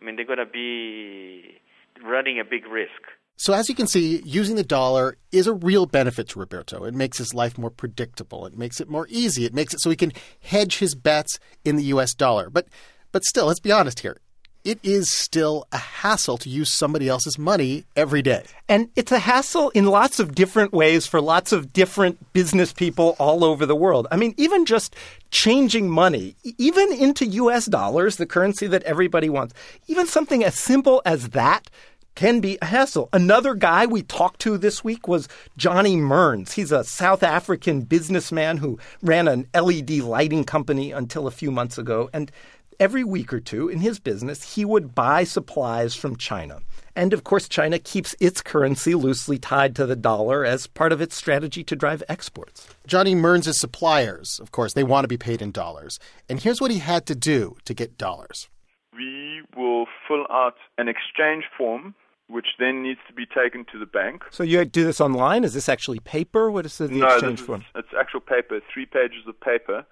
I 0.00 0.04
mean, 0.04 0.16
they're 0.16 0.26
going 0.26 0.38
to 0.38 0.46
be 0.46 1.60
running 2.04 2.38
a 2.38 2.44
big 2.44 2.66
risk. 2.66 3.02
So, 3.38 3.52
as 3.52 3.68
you 3.68 3.74
can 3.74 3.86
see, 3.86 4.22
using 4.24 4.56
the 4.56 4.64
dollar 4.64 5.18
is 5.30 5.46
a 5.46 5.52
real 5.52 5.84
benefit 5.84 6.28
to 6.30 6.38
Roberto. 6.38 6.84
It 6.84 6.94
makes 6.94 7.18
his 7.18 7.34
life 7.34 7.58
more 7.58 7.70
predictable. 7.70 8.46
It 8.46 8.56
makes 8.56 8.80
it 8.80 8.88
more 8.88 9.06
easy. 9.10 9.44
It 9.44 9.52
makes 9.52 9.74
it 9.74 9.80
so 9.80 9.90
he 9.90 9.96
can 9.96 10.12
hedge 10.40 10.78
his 10.78 10.94
bets 10.94 11.38
in 11.62 11.76
the 11.76 11.84
US 11.84 12.14
dollar. 12.14 12.48
But, 12.48 12.66
but 13.12 13.24
still, 13.24 13.46
let's 13.46 13.60
be 13.60 13.72
honest 13.72 14.00
here. 14.00 14.18
It 14.64 14.80
is 14.82 15.12
still 15.12 15.64
a 15.70 15.76
hassle 15.76 16.38
to 16.38 16.48
use 16.48 16.72
somebody 16.72 17.08
else's 17.08 17.38
money 17.38 17.84
every 17.94 18.20
day. 18.20 18.42
And 18.68 18.88
it's 18.96 19.12
a 19.12 19.20
hassle 19.20 19.68
in 19.70 19.84
lots 19.84 20.18
of 20.18 20.34
different 20.34 20.72
ways 20.72 21.06
for 21.06 21.20
lots 21.20 21.52
of 21.52 21.72
different 21.72 22.32
business 22.32 22.72
people 22.72 23.14
all 23.20 23.44
over 23.44 23.64
the 23.64 23.76
world. 23.76 24.08
I 24.10 24.16
mean, 24.16 24.34
even 24.38 24.64
just 24.64 24.96
changing 25.30 25.88
money, 25.88 26.34
even 26.58 26.90
into 26.90 27.26
US 27.26 27.66
dollars, 27.66 28.16
the 28.16 28.26
currency 28.26 28.66
that 28.66 28.82
everybody 28.82 29.28
wants, 29.28 29.54
even 29.86 30.06
something 30.06 30.42
as 30.42 30.58
simple 30.58 31.00
as 31.04 31.28
that 31.28 31.70
can 32.16 32.40
be 32.40 32.58
a 32.60 32.66
hassle. 32.66 33.08
Another 33.12 33.54
guy 33.54 33.86
we 33.86 34.02
talked 34.02 34.40
to 34.40 34.58
this 34.58 34.82
week 34.82 35.06
was 35.06 35.28
Johnny 35.56 35.96
Mearns. 35.96 36.54
He's 36.54 36.72
a 36.72 36.82
South 36.82 37.22
African 37.22 37.82
businessman 37.82 38.56
who 38.56 38.80
ran 39.02 39.28
an 39.28 39.46
LED 39.54 39.90
lighting 40.00 40.42
company 40.42 40.90
until 40.90 41.28
a 41.28 41.30
few 41.30 41.52
months 41.52 41.78
ago. 41.78 42.10
And 42.12 42.32
every 42.80 43.04
week 43.04 43.32
or 43.32 43.40
two 43.40 43.68
in 43.68 43.80
his 43.80 44.00
business, 44.00 44.54
he 44.54 44.64
would 44.64 44.94
buy 44.94 45.24
supplies 45.24 45.94
from 45.94 46.16
China. 46.16 46.60
And 46.96 47.12
of 47.12 47.24
course, 47.24 47.48
China 47.48 47.78
keeps 47.78 48.16
its 48.18 48.40
currency 48.40 48.94
loosely 48.94 49.38
tied 49.38 49.76
to 49.76 49.84
the 49.84 49.94
dollar 49.94 50.44
as 50.44 50.66
part 50.66 50.92
of 50.92 51.02
its 51.02 51.14
strategy 51.14 51.62
to 51.64 51.76
drive 51.76 52.02
exports. 52.08 52.66
Johnny 52.86 53.14
Mearns' 53.14 53.58
suppliers, 53.58 54.40
of 54.40 54.52
course, 54.52 54.72
they 54.72 54.84
want 54.84 55.04
to 55.04 55.08
be 55.08 55.18
paid 55.18 55.42
in 55.42 55.52
dollars. 55.52 55.98
And 56.30 56.40
here's 56.40 56.62
what 56.62 56.70
he 56.70 56.78
had 56.78 57.04
to 57.06 57.14
do 57.14 57.56
to 57.66 57.74
get 57.74 57.98
dollars. 57.98 58.48
We 58.94 59.42
will 59.54 59.84
fill 60.08 60.26
out 60.30 60.54
an 60.78 60.88
exchange 60.88 61.44
form 61.58 61.94
which 62.28 62.46
then 62.58 62.82
needs 62.82 63.00
to 63.06 63.14
be 63.14 63.24
taken 63.26 63.64
to 63.72 63.78
the 63.78 63.86
bank. 63.86 64.24
So 64.30 64.42
you 64.42 64.64
do 64.64 64.84
this 64.84 65.00
online? 65.00 65.44
Is 65.44 65.54
this 65.54 65.68
actually 65.68 66.00
paper? 66.00 66.50
What 66.50 66.66
is 66.66 66.78
the, 66.78 66.88
the 66.88 66.98
no, 66.98 67.06
exchange 67.06 67.40
form? 67.40 67.64
It's 67.74 67.88
actual 67.98 68.20
paper, 68.20 68.60
three 68.72 68.86
pages 68.86 69.26
of 69.28 69.38
paper 69.40 69.86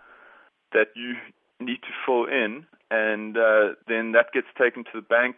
that 0.73 0.89
you 0.97 1.15
need 1.61 1.81
to 1.83 1.93
fill 2.05 2.25
in, 2.25 2.67
and 2.91 3.37
uh, 3.37 3.75
then 3.87 4.13
that 4.13 4.33
gets 4.33 4.49
taken 4.59 4.85
to 4.85 4.91
the 4.95 5.03
bank, 5.03 5.37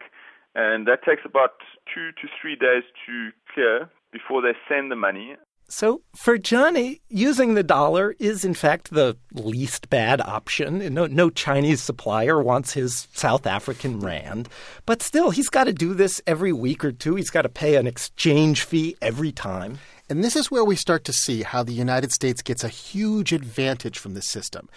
and 0.55 0.87
that 0.87 1.03
takes 1.03 1.21
about 1.23 1.51
two 1.93 2.11
to 2.13 2.27
three 2.41 2.55
days 2.55 2.83
to 3.05 3.29
clear 3.53 3.89
before 4.11 4.41
they 4.41 4.53
send 4.67 4.91
the 4.91 4.95
money. 4.95 5.35
So 5.69 6.01
for 6.15 6.37
Johnny, 6.37 7.01
using 7.09 7.53
the 7.53 7.63
dollar 7.63 8.15
is 8.19 8.45
in 8.45 8.53
fact 8.53 8.91
the 8.91 9.17
least 9.33 9.89
bad 9.89 10.21
option. 10.21 10.93
No, 10.93 11.07
no 11.07 11.29
Chinese 11.29 11.81
supplier 11.81 12.41
wants 12.41 12.71
his 12.71 13.09
South 13.13 13.45
African 13.45 13.99
rand, 13.99 14.47
but 14.85 15.01
still, 15.01 15.29
he's 15.29 15.49
got 15.49 15.65
to 15.65 15.73
do 15.73 15.93
this 15.93 16.21
every 16.25 16.53
week 16.53 16.85
or 16.85 16.93
two. 16.93 17.15
He's 17.15 17.29
got 17.29 17.41
to 17.41 17.49
pay 17.49 17.75
an 17.75 17.85
exchange 17.85 18.63
fee 18.63 18.95
every 19.01 19.33
time. 19.33 19.79
And 20.09 20.23
this 20.23 20.37
is 20.37 20.49
where 20.49 20.63
we 20.63 20.77
start 20.77 21.03
to 21.03 21.13
see 21.13 21.43
how 21.43 21.63
the 21.63 21.73
United 21.73 22.13
States 22.13 22.41
gets 22.41 22.63
a 22.63 22.69
huge 22.69 23.33
advantage 23.33 23.99
from 23.99 24.13
this 24.13 24.29
system. 24.29 24.69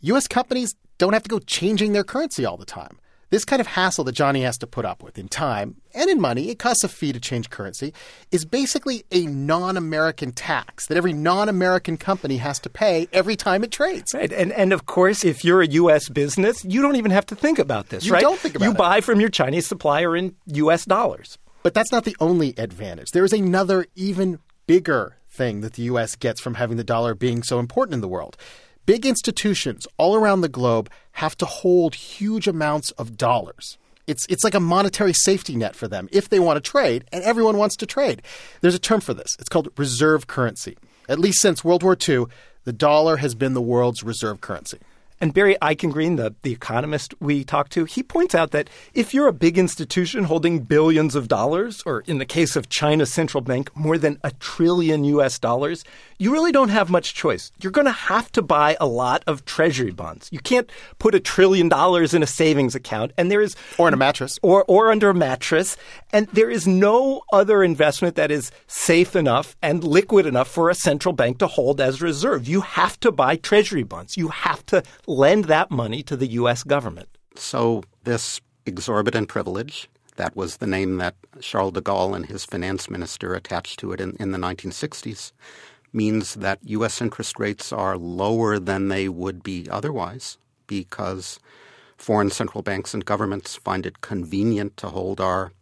U.S. 0.00 0.28
companies 0.28 0.74
don't 0.98 1.14
have 1.14 1.22
to 1.22 1.30
go 1.30 1.38
changing 1.38 1.92
their 1.94 2.04
currency 2.04 2.44
all 2.44 2.58
the 2.58 2.66
time. 2.66 2.98
This 3.34 3.44
kind 3.44 3.58
of 3.58 3.66
hassle 3.66 4.04
that 4.04 4.12
Johnny 4.12 4.42
has 4.42 4.56
to 4.58 4.66
put 4.68 4.84
up 4.84 5.02
with 5.02 5.18
in 5.18 5.26
time 5.26 5.74
and 5.92 6.08
in 6.08 6.20
money, 6.20 6.50
it 6.50 6.60
costs 6.60 6.84
a 6.84 6.88
fee 6.88 7.12
to 7.12 7.18
change 7.18 7.50
currency, 7.50 7.92
is 8.30 8.44
basically 8.44 9.02
a 9.10 9.26
non 9.26 9.76
American 9.76 10.30
tax 10.30 10.86
that 10.86 10.96
every 10.96 11.12
non 11.12 11.48
American 11.48 11.96
company 11.96 12.36
has 12.36 12.60
to 12.60 12.70
pay 12.70 13.08
every 13.12 13.34
time 13.34 13.64
it 13.64 13.72
trades. 13.72 14.14
Right. 14.14 14.32
And, 14.32 14.52
and 14.52 14.72
of 14.72 14.86
course, 14.86 15.24
if 15.24 15.44
you're 15.44 15.62
a 15.62 15.66
U.S. 15.66 16.08
business, 16.08 16.64
you 16.64 16.80
don't 16.80 16.94
even 16.94 17.10
have 17.10 17.26
to 17.26 17.34
think 17.34 17.58
about 17.58 17.88
this, 17.88 18.06
You 18.06 18.12
right? 18.12 18.20
don't 18.22 18.38
think 18.38 18.54
about 18.54 18.66
You 18.66 18.70
it. 18.70 18.76
buy 18.78 19.00
from 19.00 19.18
your 19.18 19.30
Chinese 19.30 19.66
supplier 19.66 20.14
in 20.16 20.36
U.S. 20.46 20.84
dollars. 20.84 21.36
But 21.64 21.74
that's 21.74 21.90
not 21.90 22.04
the 22.04 22.14
only 22.20 22.54
advantage. 22.56 23.10
There 23.10 23.24
is 23.24 23.32
another, 23.32 23.86
even 23.96 24.38
bigger 24.68 25.16
thing 25.28 25.60
that 25.62 25.72
the 25.72 25.82
U.S. 25.82 26.14
gets 26.14 26.40
from 26.40 26.54
having 26.54 26.76
the 26.76 26.84
dollar 26.84 27.16
being 27.16 27.42
so 27.42 27.58
important 27.58 27.94
in 27.94 28.00
the 28.00 28.06
world. 28.06 28.36
Big 28.86 29.06
institutions 29.06 29.86
all 29.96 30.14
around 30.14 30.42
the 30.42 30.48
globe 30.48 30.90
have 31.12 31.36
to 31.38 31.46
hold 31.46 31.94
huge 31.94 32.46
amounts 32.46 32.90
of 32.92 33.16
dollars. 33.16 33.78
It's, 34.06 34.26
it's 34.28 34.44
like 34.44 34.54
a 34.54 34.60
monetary 34.60 35.14
safety 35.14 35.56
net 35.56 35.74
for 35.74 35.88
them 35.88 36.06
if 36.12 36.28
they 36.28 36.38
want 36.38 36.62
to 36.62 36.70
trade, 36.70 37.06
and 37.10 37.24
everyone 37.24 37.56
wants 37.56 37.76
to 37.76 37.86
trade. 37.86 38.20
There's 38.60 38.74
a 38.74 38.78
term 38.78 39.00
for 39.00 39.14
this. 39.14 39.36
It's 39.38 39.48
called 39.48 39.70
reserve 39.78 40.26
currency. 40.26 40.76
At 41.08 41.18
least 41.18 41.40
since 41.40 41.64
World 41.64 41.82
War 41.82 41.96
II, 41.96 42.26
the 42.64 42.72
dollar 42.74 43.16
has 43.16 43.34
been 43.34 43.54
the 43.54 43.62
world's 43.62 44.02
reserve 44.02 44.42
currency. 44.42 44.78
And 45.20 45.32
Barry 45.32 45.56
Eichengreen, 45.62 46.16
the, 46.16 46.34
the 46.42 46.52
economist 46.52 47.14
we 47.20 47.44
talked 47.44 47.72
to, 47.72 47.84
he 47.84 48.02
points 48.02 48.34
out 48.34 48.50
that 48.50 48.68
if 48.92 49.14
you're 49.14 49.28
a 49.28 49.32
big 49.32 49.56
institution 49.56 50.24
holding 50.24 50.58
billions 50.60 51.14
of 51.14 51.28
dollars, 51.28 51.82
or 51.86 52.00
in 52.06 52.18
the 52.18 52.26
case 52.26 52.56
of 52.56 52.68
China's 52.68 53.12
central 53.12 53.40
bank, 53.40 53.74
more 53.76 53.96
than 53.96 54.18
a 54.24 54.32
trillion 54.32 55.04
US 55.04 55.38
dollars, 55.38 55.84
you 56.24 56.32
really 56.32 56.52
don't 56.52 56.70
have 56.70 56.88
much 56.88 57.12
choice. 57.12 57.52
You're 57.60 57.70
going 57.70 57.84
to 57.84 57.92
have 57.92 58.32
to 58.32 58.40
buy 58.40 58.78
a 58.80 58.86
lot 58.86 59.22
of 59.26 59.44
treasury 59.44 59.90
bonds. 59.90 60.30
You 60.32 60.38
can't 60.38 60.70
put 60.98 61.14
a 61.14 61.20
trillion 61.20 61.68
dollars 61.68 62.14
in 62.14 62.22
a 62.22 62.26
savings 62.26 62.74
account 62.74 63.12
and 63.18 63.30
there 63.30 63.42
is 63.42 63.54
or 63.76 63.88
in 63.88 63.94
a 63.94 63.98
mattress 63.98 64.38
or 64.42 64.64
or 64.64 64.90
under 64.90 65.10
a 65.10 65.14
mattress 65.14 65.76
and 66.14 66.26
there 66.28 66.48
is 66.48 66.66
no 66.66 67.20
other 67.30 67.62
investment 67.62 68.16
that 68.16 68.30
is 68.30 68.50
safe 68.68 69.14
enough 69.14 69.54
and 69.60 69.84
liquid 69.84 70.24
enough 70.24 70.48
for 70.48 70.70
a 70.70 70.74
central 70.74 71.12
bank 71.12 71.36
to 71.40 71.46
hold 71.46 71.78
as 71.78 72.00
reserve. 72.00 72.48
You 72.48 72.62
have 72.62 72.98
to 73.00 73.12
buy 73.12 73.36
treasury 73.36 73.82
bonds. 73.82 74.16
You 74.16 74.28
have 74.28 74.64
to 74.66 74.82
lend 75.06 75.44
that 75.44 75.70
money 75.70 76.02
to 76.04 76.16
the 76.16 76.28
US 76.40 76.62
government. 76.62 77.10
So 77.36 77.82
this 78.04 78.40
exorbitant 78.64 79.28
privilege 79.28 79.90
that 80.16 80.36
was 80.36 80.58
the 80.58 80.66
name 80.66 80.98
that 80.98 81.16
Charles 81.40 81.72
de 81.72 81.80
Gaulle 81.80 82.14
and 82.14 82.26
his 82.26 82.44
finance 82.44 82.88
minister 82.88 83.34
attached 83.34 83.78
to 83.80 83.92
it 83.92 84.00
in, 84.00 84.16
in 84.20 84.30
the 84.30 84.38
1960s 84.38 85.32
means 85.94 86.34
that 86.34 86.58
U.S. 86.64 87.00
interest 87.00 87.38
rates 87.38 87.72
are 87.72 87.96
lower 87.96 88.58
than 88.58 88.88
they 88.88 89.08
would 89.08 89.42
be 89.42 89.68
otherwise 89.70 90.38
because 90.66 91.38
foreign 91.96 92.30
central 92.30 92.62
banks 92.62 92.94
and 92.94 93.04
governments 93.04 93.56
find 93.56 93.86
it 93.86 94.00
convenient 94.00 94.76
to 94.78 94.88
hold 94.88 95.20
our 95.20 95.52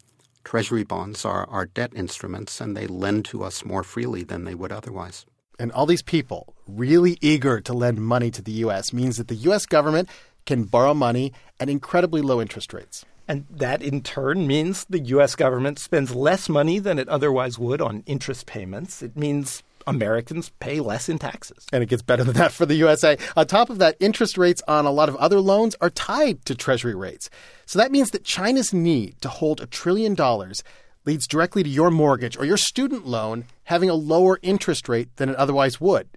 treasury 0.43 0.83
bonds, 0.83 1.23
our, 1.25 1.47
our 1.49 1.65
debt 1.65 1.91
instruments, 1.95 2.59
and 2.59 2.75
they 2.75 2.87
lend 2.87 3.25
to 3.25 3.43
us 3.43 3.63
more 3.63 3.83
freely 3.83 4.23
than 4.23 4.43
they 4.43 4.55
would 4.55 4.71
otherwise. 4.71 5.25
And 5.59 5.71
all 5.71 5.85
these 5.85 6.01
people 6.01 6.53
really 6.67 7.17
eager 7.21 7.61
to 7.61 7.73
lend 7.73 8.01
money 8.01 8.31
to 8.31 8.41
the 8.41 8.51
U.S. 8.63 8.91
means 8.91 9.17
that 9.17 9.27
the 9.27 9.35
U.S. 9.35 9.65
government 9.65 10.09
can 10.45 10.63
borrow 10.63 10.93
money 10.93 11.31
at 11.59 11.69
incredibly 11.69 12.21
low 12.21 12.41
interest 12.41 12.73
rates. 12.73 13.05
And 13.27 13.45
that 13.49 13.81
in 13.81 14.01
turn 14.01 14.47
means 14.47 14.85
the 14.89 14.99
U.S. 14.99 15.35
government 15.35 15.79
spends 15.79 16.13
less 16.13 16.49
money 16.49 16.79
than 16.79 16.99
it 16.99 17.07
otherwise 17.07 17.57
would 17.57 17.79
on 17.79 18.03
interest 18.05 18.45
payments. 18.45 19.01
It 19.01 19.15
means 19.15 19.63
Americans 19.87 20.51
pay 20.59 20.79
less 20.79 21.09
in 21.09 21.19
taxes. 21.19 21.65
And 21.71 21.83
it 21.83 21.89
gets 21.89 22.01
better 22.01 22.23
than 22.23 22.35
that 22.35 22.51
for 22.51 22.65
the 22.65 22.75
USA. 22.75 23.17
On 23.35 23.45
top 23.45 23.69
of 23.69 23.79
that, 23.79 23.95
interest 23.99 24.37
rates 24.37 24.61
on 24.67 24.85
a 24.85 24.91
lot 24.91 25.09
of 25.09 25.15
other 25.17 25.39
loans 25.39 25.75
are 25.81 25.89
tied 25.89 26.45
to 26.45 26.55
Treasury 26.55 26.95
rates. 26.95 27.29
So 27.65 27.79
that 27.79 27.91
means 27.91 28.11
that 28.11 28.23
China's 28.23 28.73
need 28.73 29.21
to 29.21 29.29
hold 29.29 29.61
a 29.61 29.65
trillion 29.65 30.15
dollars 30.15 30.63
leads 31.05 31.27
directly 31.27 31.63
to 31.63 31.69
your 31.69 31.91
mortgage 31.91 32.37
or 32.37 32.45
your 32.45 32.57
student 32.57 33.05
loan 33.05 33.45
having 33.65 33.89
a 33.89 33.93
lower 33.93 34.39
interest 34.41 34.87
rate 34.87 35.15
than 35.17 35.29
it 35.29 35.35
otherwise 35.35 35.81
would. 35.81 36.07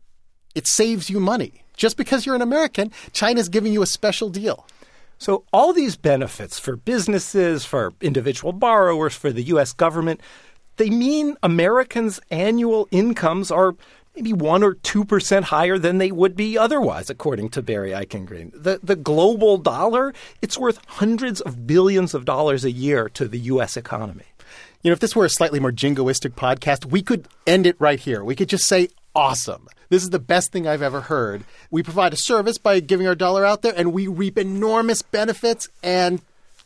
It 0.54 0.66
saves 0.66 1.10
you 1.10 1.20
money. 1.20 1.62
Just 1.76 1.96
because 1.98 2.24
you're 2.24 2.34
an 2.34 2.42
American, 2.42 2.90
China's 3.12 3.50
giving 3.50 3.72
you 3.72 3.82
a 3.82 3.86
special 3.86 4.30
deal. 4.30 4.66
So, 5.18 5.44
all 5.52 5.72
these 5.72 5.96
benefits 5.96 6.58
for 6.58 6.76
businesses, 6.76 7.64
for 7.64 7.92
individual 8.00 8.52
borrowers, 8.52 9.14
for 9.14 9.32
the 9.32 9.42
U.S. 9.44 9.72
government, 9.72 10.20
they 10.76 10.90
mean 10.90 11.36
Americans' 11.42 12.20
annual 12.30 12.88
incomes 12.90 13.50
are 13.50 13.74
maybe 14.14 14.32
1 14.32 14.62
or 14.62 14.74
2% 14.74 15.42
higher 15.44 15.78
than 15.78 15.98
they 15.98 16.10
would 16.10 16.34
be 16.34 16.56
otherwise, 16.56 17.10
according 17.10 17.50
to 17.50 17.62
Barry 17.62 17.90
Eichengreen. 17.90 18.50
The, 18.54 18.80
the 18.82 18.96
global 18.96 19.58
dollar, 19.58 20.14
it's 20.40 20.58
worth 20.58 20.80
hundreds 20.86 21.40
of 21.42 21.66
billions 21.66 22.14
of 22.14 22.24
dollars 22.24 22.64
a 22.64 22.70
year 22.70 23.08
to 23.10 23.28
the 23.28 23.38
U.S. 23.40 23.76
economy. 23.76 24.24
You 24.82 24.90
know, 24.90 24.92
if 24.92 25.00
this 25.00 25.16
were 25.16 25.24
a 25.24 25.30
slightly 25.30 25.60
more 25.60 25.72
jingoistic 25.72 26.30
podcast, 26.30 26.86
we 26.86 27.02
could 27.02 27.28
end 27.46 27.66
it 27.66 27.76
right 27.78 28.00
here. 28.00 28.24
We 28.24 28.36
could 28.36 28.48
just 28.48 28.66
say, 28.66 28.88
awesome. 29.14 29.68
This 29.88 30.02
is 30.02 30.10
the 30.10 30.18
best 30.18 30.52
thing 30.52 30.66
I've 30.66 30.82
ever 30.82 31.02
heard. 31.02 31.44
We 31.70 31.82
provide 31.82 32.12
a 32.12 32.16
service 32.16 32.58
by 32.58 32.80
giving 32.80 33.06
our 33.06 33.14
dollar 33.14 33.44
out 33.44 33.62
there, 33.62 33.74
and 33.76 33.92
we 33.92 34.06
reap 34.06 34.38
enormous 34.38 35.02
benefits. 35.02 35.68
And 35.82 36.20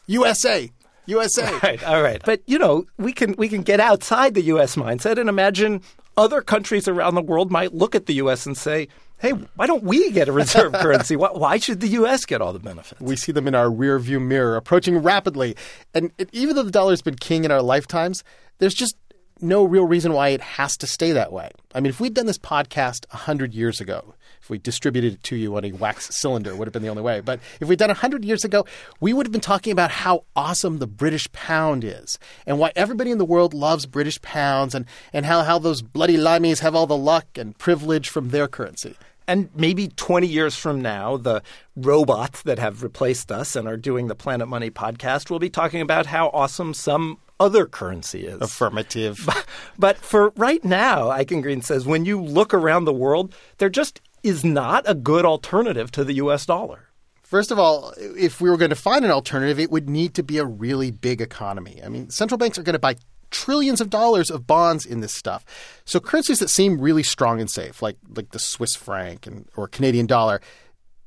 USA, 0.06 0.70
USA. 1.10 1.58
Right, 1.62 1.82
all 1.84 2.02
right. 2.02 2.22
But 2.24 2.42
you 2.46 2.58
know, 2.58 2.86
we 2.96 3.12
can 3.12 3.34
we 3.36 3.48
can 3.48 3.62
get 3.62 3.80
outside 3.80 4.34
the 4.34 4.42
U.S. 4.42 4.76
mindset 4.76 5.18
and 5.18 5.28
imagine 5.28 5.82
other 6.16 6.40
countries 6.40 6.88
around 6.88 7.14
the 7.14 7.22
world 7.22 7.50
might 7.50 7.74
look 7.74 7.94
at 7.94 8.06
the 8.06 8.14
U.S. 8.14 8.46
and 8.46 8.56
say, 8.56 8.88
hey, 9.18 9.30
why 9.30 9.66
don't 9.66 9.84
we 9.84 10.10
get 10.10 10.28
a 10.28 10.32
reserve 10.32 10.72
currency? 10.74 11.16
Why, 11.16 11.30
why, 11.32 11.58
should 11.58 11.80
the 11.80 11.88
U.S. 11.88 12.24
get 12.24 12.40
all 12.40 12.52
the 12.52 12.58
benefits? 12.58 13.00
We 13.00 13.16
see 13.16 13.32
them 13.32 13.46
in 13.46 13.54
our 13.54 13.70
rear 13.70 13.98
view 13.98 14.20
mirror, 14.20 14.56
approaching 14.56 14.98
rapidly. 14.98 15.56
And 15.94 16.10
it, 16.18 16.28
even 16.32 16.56
though 16.56 16.62
the 16.62 16.70
dollar's 16.70 17.02
been 17.02 17.16
king 17.16 17.44
in 17.44 17.50
our 17.50 17.62
lifetimes, 17.62 18.24
there's 18.58 18.74
just 18.74 18.96
no 19.42 19.64
real 19.64 19.86
reason 19.86 20.12
why 20.12 20.28
it 20.28 20.40
has 20.40 20.76
to 20.78 20.86
stay 20.86 21.12
that 21.12 21.32
way. 21.32 21.50
I 21.74 21.80
mean, 21.80 21.90
if 21.90 22.00
we'd 22.00 22.14
done 22.14 22.26
this 22.26 22.38
podcast 22.38 23.06
100 23.10 23.54
years 23.54 23.80
ago, 23.80 24.14
if 24.40 24.48
we 24.50 24.58
distributed 24.58 25.14
it 25.14 25.22
to 25.24 25.36
you 25.36 25.56
on 25.56 25.64
a 25.64 25.72
wax 25.72 26.14
cylinder, 26.14 26.54
would 26.54 26.66
have 26.66 26.72
been 26.72 26.82
the 26.82 26.88
only 26.88 27.02
way. 27.02 27.20
But 27.20 27.40
if 27.60 27.68
we'd 27.68 27.78
done 27.78 27.88
100 27.88 28.24
years 28.24 28.44
ago, 28.44 28.64
we 29.00 29.12
would 29.12 29.26
have 29.26 29.32
been 29.32 29.40
talking 29.40 29.72
about 29.72 29.90
how 29.90 30.24
awesome 30.34 30.78
the 30.78 30.86
British 30.86 31.30
pound 31.32 31.84
is 31.84 32.18
and 32.46 32.58
why 32.58 32.72
everybody 32.74 33.10
in 33.10 33.18
the 33.18 33.24
world 33.24 33.54
loves 33.54 33.86
British 33.86 34.20
pounds 34.22 34.74
and, 34.74 34.86
and 35.12 35.26
how, 35.26 35.42
how 35.42 35.58
those 35.58 35.82
bloody 35.82 36.16
limeys 36.16 36.60
have 36.60 36.74
all 36.74 36.86
the 36.86 36.96
luck 36.96 37.26
and 37.36 37.56
privilege 37.58 38.08
from 38.08 38.30
their 38.30 38.48
currency. 38.48 38.96
And 39.28 39.48
maybe 39.54 39.86
20 39.86 40.26
years 40.26 40.56
from 40.56 40.82
now, 40.82 41.16
the 41.16 41.42
robots 41.76 42.42
that 42.42 42.58
have 42.58 42.82
replaced 42.82 43.30
us 43.30 43.54
and 43.54 43.68
are 43.68 43.76
doing 43.76 44.08
the 44.08 44.16
Planet 44.16 44.48
Money 44.48 44.70
podcast 44.70 45.30
will 45.30 45.38
be 45.38 45.50
talking 45.50 45.80
about 45.80 46.06
how 46.06 46.30
awesome 46.30 46.74
some 46.74 47.18
other 47.40 47.66
currency 47.66 48.26
is. 48.26 48.40
Affirmative. 48.40 49.18
But, 49.26 49.46
but 49.78 49.96
for 49.98 50.30
right 50.36 50.64
now, 50.64 51.08
Eichengreen 51.08 51.64
says 51.64 51.86
when 51.86 52.04
you 52.04 52.20
look 52.20 52.52
around 52.54 52.84
the 52.84 52.92
world, 52.92 53.34
there 53.58 53.68
just 53.68 54.00
is 54.22 54.44
not 54.44 54.84
a 54.86 54.94
good 54.94 55.24
alternative 55.24 55.90
to 55.92 56.04
the 56.04 56.14
US 56.14 56.46
dollar. 56.46 56.88
First 57.22 57.50
of 57.50 57.58
all, 57.58 57.94
if 57.96 58.40
we 58.40 58.50
were 58.50 58.56
going 58.56 58.70
to 58.70 58.76
find 58.76 59.04
an 59.04 59.10
alternative, 59.10 59.58
it 59.58 59.70
would 59.70 59.88
need 59.88 60.14
to 60.14 60.22
be 60.22 60.38
a 60.38 60.44
really 60.44 60.90
big 60.90 61.20
economy. 61.20 61.80
I 61.84 61.88
mean, 61.88 62.10
central 62.10 62.38
banks 62.38 62.58
are 62.58 62.62
going 62.62 62.74
to 62.74 62.80
buy 62.80 62.96
trillions 63.30 63.80
of 63.80 63.88
dollars 63.88 64.30
of 64.30 64.46
bonds 64.46 64.84
in 64.84 65.00
this 65.00 65.14
stuff. 65.14 65.44
So 65.84 66.00
currencies 66.00 66.40
that 66.40 66.50
seem 66.50 66.80
really 66.80 67.04
strong 67.04 67.40
and 67.40 67.50
safe, 67.50 67.82
like 67.82 67.96
like 68.08 68.30
the 68.30 68.38
Swiss 68.38 68.74
franc 68.74 69.26
and 69.26 69.48
or 69.56 69.68
Canadian 69.68 70.06
dollar, 70.06 70.40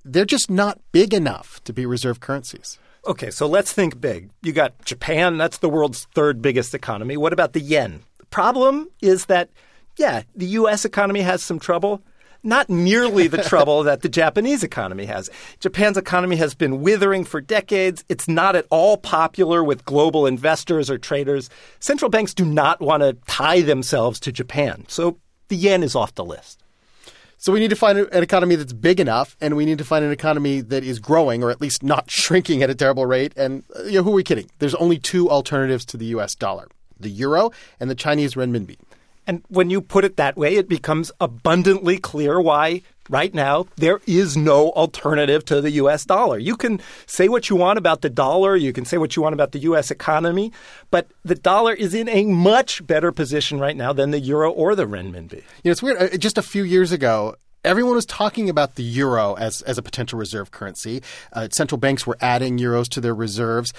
they're 0.06 0.26
just 0.26 0.50
not 0.50 0.80
big 0.92 1.14
enough 1.14 1.64
to 1.66 1.74
be 1.74 1.86
reserve 1.86 2.20
currencies. 2.20 2.80
Okay, 3.06 3.32
so 3.32 3.48
let's 3.48 3.74
think 3.74 4.00
big. 4.00 4.30
You 4.42 4.54
got 4.54 4.86
Japan, 4.86 5.38
that's 5.38 5.58
the 5.58 5.70
world's 5.70 6.06
third 6.16 6.42
biggest 6.42 6.74
economy. 6.74 7.18
What 7.18 7.34
about 7.34 7.52
the 7.54 7.60
yen? 7.60 8.02
The 8.18 8.26
problem 8.28 8.90
is 9.02 9.26
that, 9.26 9.50
yeah, 9.98 10.24
the 10.36 10.46
U.S. 10.46 10.86
economy 10.86 11.20
has 11.22 11.44
some 11.44 11.60
trouble. 11.60 12.02
Not 12.44 12.70
nearly 12.70 13.28
the 13.28 13.44
trouble 13.50 13.84
that 13.84 14.02
the 14.02 14.10
Japanese 14.10 14.64
economy 14.64 15.06
has. 15.06 15.30
Japan's 15.60 15.98
economy 15.98 16.38
has 16.38 16.56
been 16.56 16.82
withering 16.82 17.26
for 17.26 17.42
decades. 17.42 18.06
It's 18.08 18.28
not 18.28 18.56
at 18.56 18.68
all 18.70 18.98
popular 18.98 19.64
with 19.64 19.86
global 19.86 20.26
investors 20.26 20.90
or 20.90 20.98
traders. 20.98 21.50
Central 21.80 22.10
banks 22.10 22.34
do 22.34 22.46
not 22.46 22.80
want 22.80 23.04
to 23.04 23.18
tie 23.28 23.62
themselves 23.62 24.20
to 24.22 24.32
Japan. 24.32 24.86
So 24.88 25.18
the 25.50 25.56
yen 25.58 25.84
is 25.84 25.96
off 25.96 26.16
the 26.16 26.26
list. 26.26 26.63
So 27.44 27.52
we 27.52 27.60
need 27.60 27.72
to 27.72 27.76
find 27.76 28.00
an 28.00 28.24
economy 28.24 28.56
that's 28.56 28.72
big 28.72 29.02
enough, 29.02 29.36
and 29.42 29.58
we 29.58 29.66
need 29.66 29.78
to 29.80 29.84
find 29.84 30.06
an 30.06 30.14
economy 30.14 30.62
that 30.62 30.82
is 30.82 31.00
growing, 31.00 31.44
or 31.44 31.52
at 31.52 31.60
least 31.60 31.84
not 31.84 32.10
shrinking 32.10 32.64
at 32.64 32.70
a 32.70 32.74
terrible 32.74 33.06
rate. 33.06 33.34
And 33.36 33.66
uh, 33.76 33.84
you 33.84 33.96
know, 33.96 34.04
who 34.04 34.12
are 34.12 34.16
we 34.16 34.24
kidding? 34.24 34.50
There's 34.60 34.76
only 34.76 34.98
two 34.98 35.30
alternatives 35.30 35.84
to 35.88 35.98
the 35.98 36.06
U.S. 36.06 36.36
dollar: 36.36 36.70
the 36.98 37.10
euro 37.10 37.52
and 37.82 37.90
the 37.90 37.96
Chinese 37.96 38.36
renminbi. 38.36 38.78
And 39.28 39.44
when 39.50 39.70
you 39.70 39.82
put 39.82 40.06
it 40.06 40.16
that 40.16 40.38
way, 40.38 40.56
it 40.56 40.70
becomes 40.70 41.12
abundantly 41.20 41.98
clear 41.98 42.40
why 42.40 42.82
right 43.10 43.34
now 43.34 43.66
there 43.78 44.00
is 44.08 44.38
no 44.38 44.72
alternative 44.72 45.46
to 45.46 45.62
the 45.62 45.72
US 45.72 46.06
dollar. 46.06 46.38
You 46.38 46.56
can 46.56 46.80
say 47.06 47.28
what 47.28 47.50
you 47.50 47.56
want 47.56 47.78
about 47.78 48.02
the 48.02 48.10
dollar, 48.10 48.56
you 48.56 48.74
can 48.74 48.86
say 48.86 48.98
what 48.98 49.16
you 49.16 49.22
want 49.22 49.34
about 49.34 49.52
the 49.52 49.60
US 49.60 49.92
economy, 49.92 50.52
but 50.92 51.10
the 51.24 51.36
dollar 51.36 51.74
is 51.74 51.94
in 51.94 52.10
a 52.10 52.26
much 52.26 52.86
better 52.86 53.12
position 53.12 53.60
right 53.60 53.76
now 53.76 53.94
than 53.94 54.12
the 54.12 54.20
euro 54.20 54.52
or 54.52 54.76
the 54.76 54.86
renminbi. 54.86 55.36
You 55.36 55.42
know, 55.66 55.72
it's 55.72 55.84
weird. 55.84 55.98
Uh, 55.98 56.18
just 56.18 56.38
a 56.38 56.44
few 56.44 56.64
years 56.64 56.92
ago, 56.92 57.36
Everyone 57.66 57.96
was 57.96 58.06
talking 58.06 58.50
about 58.50 58.76
the 58.76 58.84
euro 58.84 59.36
as, 59.36 59.62
as 59.62 59.78
a 59.78 59.82
potential 59.82 60.20
reserve 60.20 60.52
currency. 60.52 61.02
Uh, 61.32 61.48
central 61.50 61.80
banks 61.80 62.06
were 62.06 62.18
adding 62.20 62.58
euros 62.58 62.90
to 62.90 63.00
their 63.00 63.16
reserves. 63.16 63.72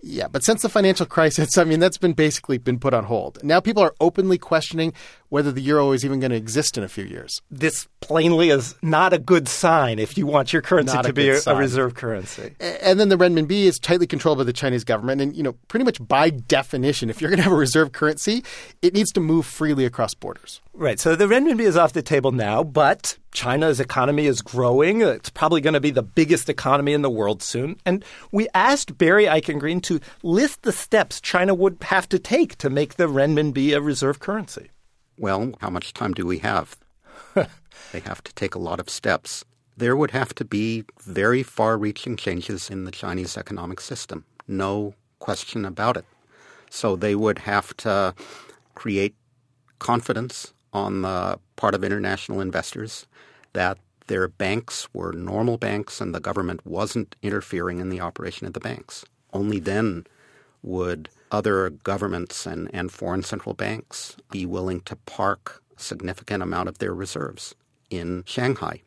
Yeah, 0.00 0.26
but 0.26 0.42
since 0.42 0.62
the 0.62 0.68
financial 0.68 1.06
crisis, 1.16 1.56
I 1.56 1.62
mean, 1.62 1.78
that's 1.78 1.98
been 1.98 2.14
basically 2.14 2.58
been 2.58 2.80
put 2.80 2.92
on 2.92 3.04
hold. 3.04 3.42
Now 3.44 3.60
people 3.60 3.82
are 3.82 3.94
openly 4.00 4.38
questioning 4.38 4.92
whether 5.32 5.50
the 5.50 5.62
euro 5.62 5.92
is 5.92 6.04
even 6.04 6.20
going 6.20 6.30
to 6.30 6.36
exist 6.36 6.76
in 6.76 6.84
a 6.84 6.88
few 6.88 7.04
years. 7.04 7.40
This 7.50 7.88
plainly 8.00 8.50
is 8.50 8.74
not 8.82 9.14
a 9.14 9.18
good 9.18 9.48
sign 9.48 9.98
if 9.98 10.18
you 10.18 10.26
want 10.26 10.52
your 10.52 10.60
currency 10.60 10.94
not 10.94 11.04
to 11.04 11.10
a 11.10 11.14
be 11.14 11.30
a, 11.30 11.40
a, 11.46 11.56
reserve 11.56 11.94
currency. 11.94 12.54
And 12.60 13.00
then 13.00 13.08
the 13.08 13.16
renminbi 13.16 13.62
is 13.62 13.78
tightly 13.78 14.06
controlled 14.06 14.36
by 14.36 14.44
the 14.44 14.52
Chinese 14.52 14.84
government. 14.84 15.22
And, 15.22 15.34
you 15.34 15.42
know, 15.42 15.54
pretty 15.68 15.86
much 15.86 16.06
by 16.06 16.28
definition, 16.28 17.08
if 17.08 17.22
you're 17.22 17.30
going 17.30 17.38
to 17.38 17.44
have 17.44 17.52
a 17.52 17.56
reserve 17.56 17.92
currency, 17.92 18.44
it 18.82 18.92
needs 18.92 19.10
to 19.12 19.20
move 19.20 19.46
freely 19.46 19.86
across 19.86 20.12
borders. 20.12 20.60
Right. 20.74 21.00
So 21.00 21.16
the 21.16 21.24
renminbi 21.24 21.60
is 21.60 21.78
off 21.78 21.94
the 21.94 22.02
table 22.02 22.32
now, 22.32 22.62
but 22.62 23.16
China's 23.32 23.80
economy 23.80 24.26
is 24.26 24.42
growing. 24.42 25.00
It's 25.00 25.30
probably 25.30 25.62
going 25.62 25.72
to 25.72 25.80
be 25.80 25.90
the 25.90 26.02
biggest 26.02 26.50
economy 26.50 26.92
in 26.92 27.00
the 27.00 27.08
world 27.08 27.42
soon. 27.42 27.76
And 27.86 28.04
we 28.32 28.48
asked 28.52 28.98
Barry 28.98 29.24
Eichengreen 29.24 29.82
to 29.84 29.98
list 30.22 30.60
the 30.60 30.72
steps 30.72 31.22
China 31.22 31.54
would 31.54 31.78
have 31.84 32.06
to 32.10 32.18
take 32.18 32.58
to 32.58 32.68
make 32.68 32.96
the 32.96 33.08
renminbi 33.08 33.74
a 33.74 33.80
reserve 33.80 34.20
currency. 34.20 34.68
Well, 35.22 35.52
how 35.60 35.70
much 35.70 35.94
time 35.94 36.14
do 36.14 36.26
we 36.26 36.38
have? 36.38 36.76
they 37.34 38.00
have 38.00 38.24
to 38.24 38.34
take 38.34 38.56
a 38.56 38.58
lot 38.58 38.80
of 38.80 38.90
steps. 38.90 39.44
There 39.76 39.94
would 39.94 40.10
have 40.10 40.34
to 40.34 40.44
be 40.44 40.84
very 41.00 41.44
far 41.44 41.78
reaching 41.78 42.16
changes 42.16 42.68
in 42.68 42.86
the 42.86 42.90
Chinese 42.90 43.36
economic 43.36 43.80
system. 43.80 44.24
No 44.48 44.94
question 45.20 45.64
about 45.64 45.96
it. 45.96 46.04
So 46.70 46.96
they 46.96 47.14
would 47.14 47.38
have 47.38 47.76
to 47.78 48.16
create 48.74 49.14
confidence 49.78 50.54
on 50.72 51.02
the 51.02 51.38
part 51.54 51.76
of 51.76 51.84
international 51.84 52.40
investors 52.40 53.06
that 53.52 53.78
their 54.08 54.26
banks 54.26 54.88
were 54.92 55.12
normal 55.12 55.56
banks 55.56 56.00
and 56.00 56.12
the 56.12 56.18
government 56.18 56.66
wasn't 56.66 57.14
interfering 57.22 57.78
in 57.78 57.90
the 57.90 58.00
operation 58.00 58.48
of 58.48 58.54
the 58.54 58.60
banks. 58.60 59.04
Only 59.32 59.60
then 59.60 60.04
would 60.64 61.08
other 61.32 61.70
governments 61.70 62.46
and, 62.46 62.70
and 62.72 62.92
foreign 62.92 63.22
central 63.22 63.54
banks 63.54 64.16
be 64.30 64.46
willing 64.46 64.80
to 64.82 64.94
park 64.94 65.62
a 65.76 65.80
significant 65.80 66.42
amount 66.42 66.68
of 66.68 66.78
their 66.78 66.94
reserves 66.94 67.54
in 67.90 68.22
Shanghai. 68.26 68.82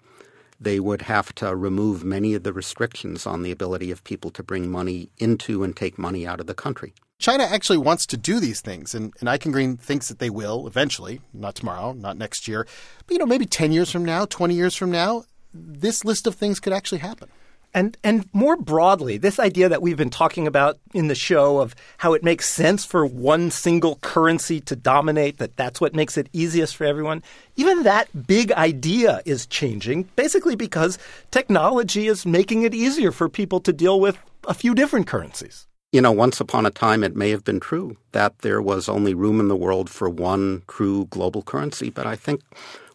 They 0.60 0.80
would 0.80 1.02
have 1.04 1.36
to 1.36 1.56
remove 1.56 2.06
many 2.06 2.34
of 2.34 2.44
the 2.44 2.54
restrictions 2.54 3.26
on 3.26 3.42
the 3.42 3.52
ability 3.52 3.92
of 3.92 4.04
people 4.04 4.32
to 4.32 4.44
bring 4.44 4.72
money 4.72 5.10
into 5.18 5.64
and 5.64 5.76
take 5.76 5.98
money 5.98 6.26
out 6.26 6.40
of 6.40 6.48
the 6.48 6.54
country. 6.54 6.94
China 7.18 7.44
actually 7.44 7.78
wants 7.78 8.06
to 8.06 8.18
do 8.18 8.40
these 8.40 8.62
things, 8.62 8.94
and, 8.94 9.14
and 9.20 9.30
Eichengreen 9.30 9.80
thinks 9.80 10.10
that 10.10 10.20
they 10.20 10.30
will 10.30 10.68
eventually, 10.68 11.22
not 11.34 11.56
tomorrow, 11.56 11.94
not 11.94 12.18
next 12.18 12.48
year, 12.48 12.68
but 13.06 13.14
you 13.14 13.18
know, 13.18 13.26
maybe 13.26 13.46
10 13.46 13.72
years 13.72 13.90
from 13.90 14.06
now, 14.06 14.26
20 14.26 14.54
years 14.54 14.76
from 14.76 14.92
now, 14.92 15.24
this 15.54 16.04
list 16.04 16.28
of 16.28 16.36
things 16.36 16.60
could 16.60 16.74
actually 16.74 17.00
happen. 17.00 17.30
And 17.76 17.98
and 18.06 18.26
more 18.32 18.56
broadly, 18.56 19.18
this 19.18 19.38
idea 19.38 19.68
that 19.68 19.82
we've 19.82 19.98
been 19.98 20.10
talking 20.10 20.48
about 20.48 20.80
in 20.94 21.10
the 21.10 21.14
show 21.14 21.60
of 21.60 21.76
how 21.98 22.14
it 22.14 22.24
makes 22.24 22.50
sense 22.50 22.86
for 22.86 23.06
one 23.06 23.52
single 23.52 23.98
currency 23.98 24.62
to 24.62 24.78
dominate, 24.78 25.40
that 25.40 25.58
that's 25.58 25.82
what 25.82 25.94
makes 25.94 26.18
it 26.18 26.30
easiest 26.32 26.78
for 26.78 26.86
everyone. 26.86 27.22
Even 27.58 27.84
that 27.84 28.26
big 28.26 28.54
idea 28.54 29.22
is 29.26 29.46
changing, 29.46 30.04
basically 30.16 30.56
because 30.56 30.98
technology 31.32 32.08
is 32.08 32.26
making 32.26 32.62
it 32.62 32.74
easier 32.74 33.12
for 33.12 33.28
people 33.28 33.60
to 33.60 33.74
deal 33.74 34.00
with 34.00 34.18
a 34.48 34.54
few 34.54 34.74
different 34.74 35.06
currencies. 35.06 35.68
You 35.92 36.00
know, 36.00 36.14
once 36.14 36.40
upon 36.40 36.66
a 36.66 36.72
time, 36.72 37.04
it 37.04 37.18
may 37.18 37.30
have 37.32 37.44
been 37.44 37.60
true 37.60 37.98
that 38.14 38.40
there 38.40 38.62
was 38.62 38.88
only 38.88 39.14
room 39.14 39.42
in 39.42 39.50
the 39.50 39.56
world 39.56 39.90
for 39.90 40.10
one 40.10 40.64
true 40.70 41.08
global 41.10 41.42
currency, 41.42 41.90
but 41.90 42.08
I 42.08 42.16
think 42.16 42.42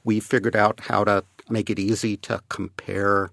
we 0.04 0.20
figured 0.20 0.56
out 0.56 0.80
how 0.80 1.04
to 1.04 1.22
make 1.50 1.68
it 1.68 1.78
easy 1.78 2.16
to 2.18 2.40
compare 2.48 3.30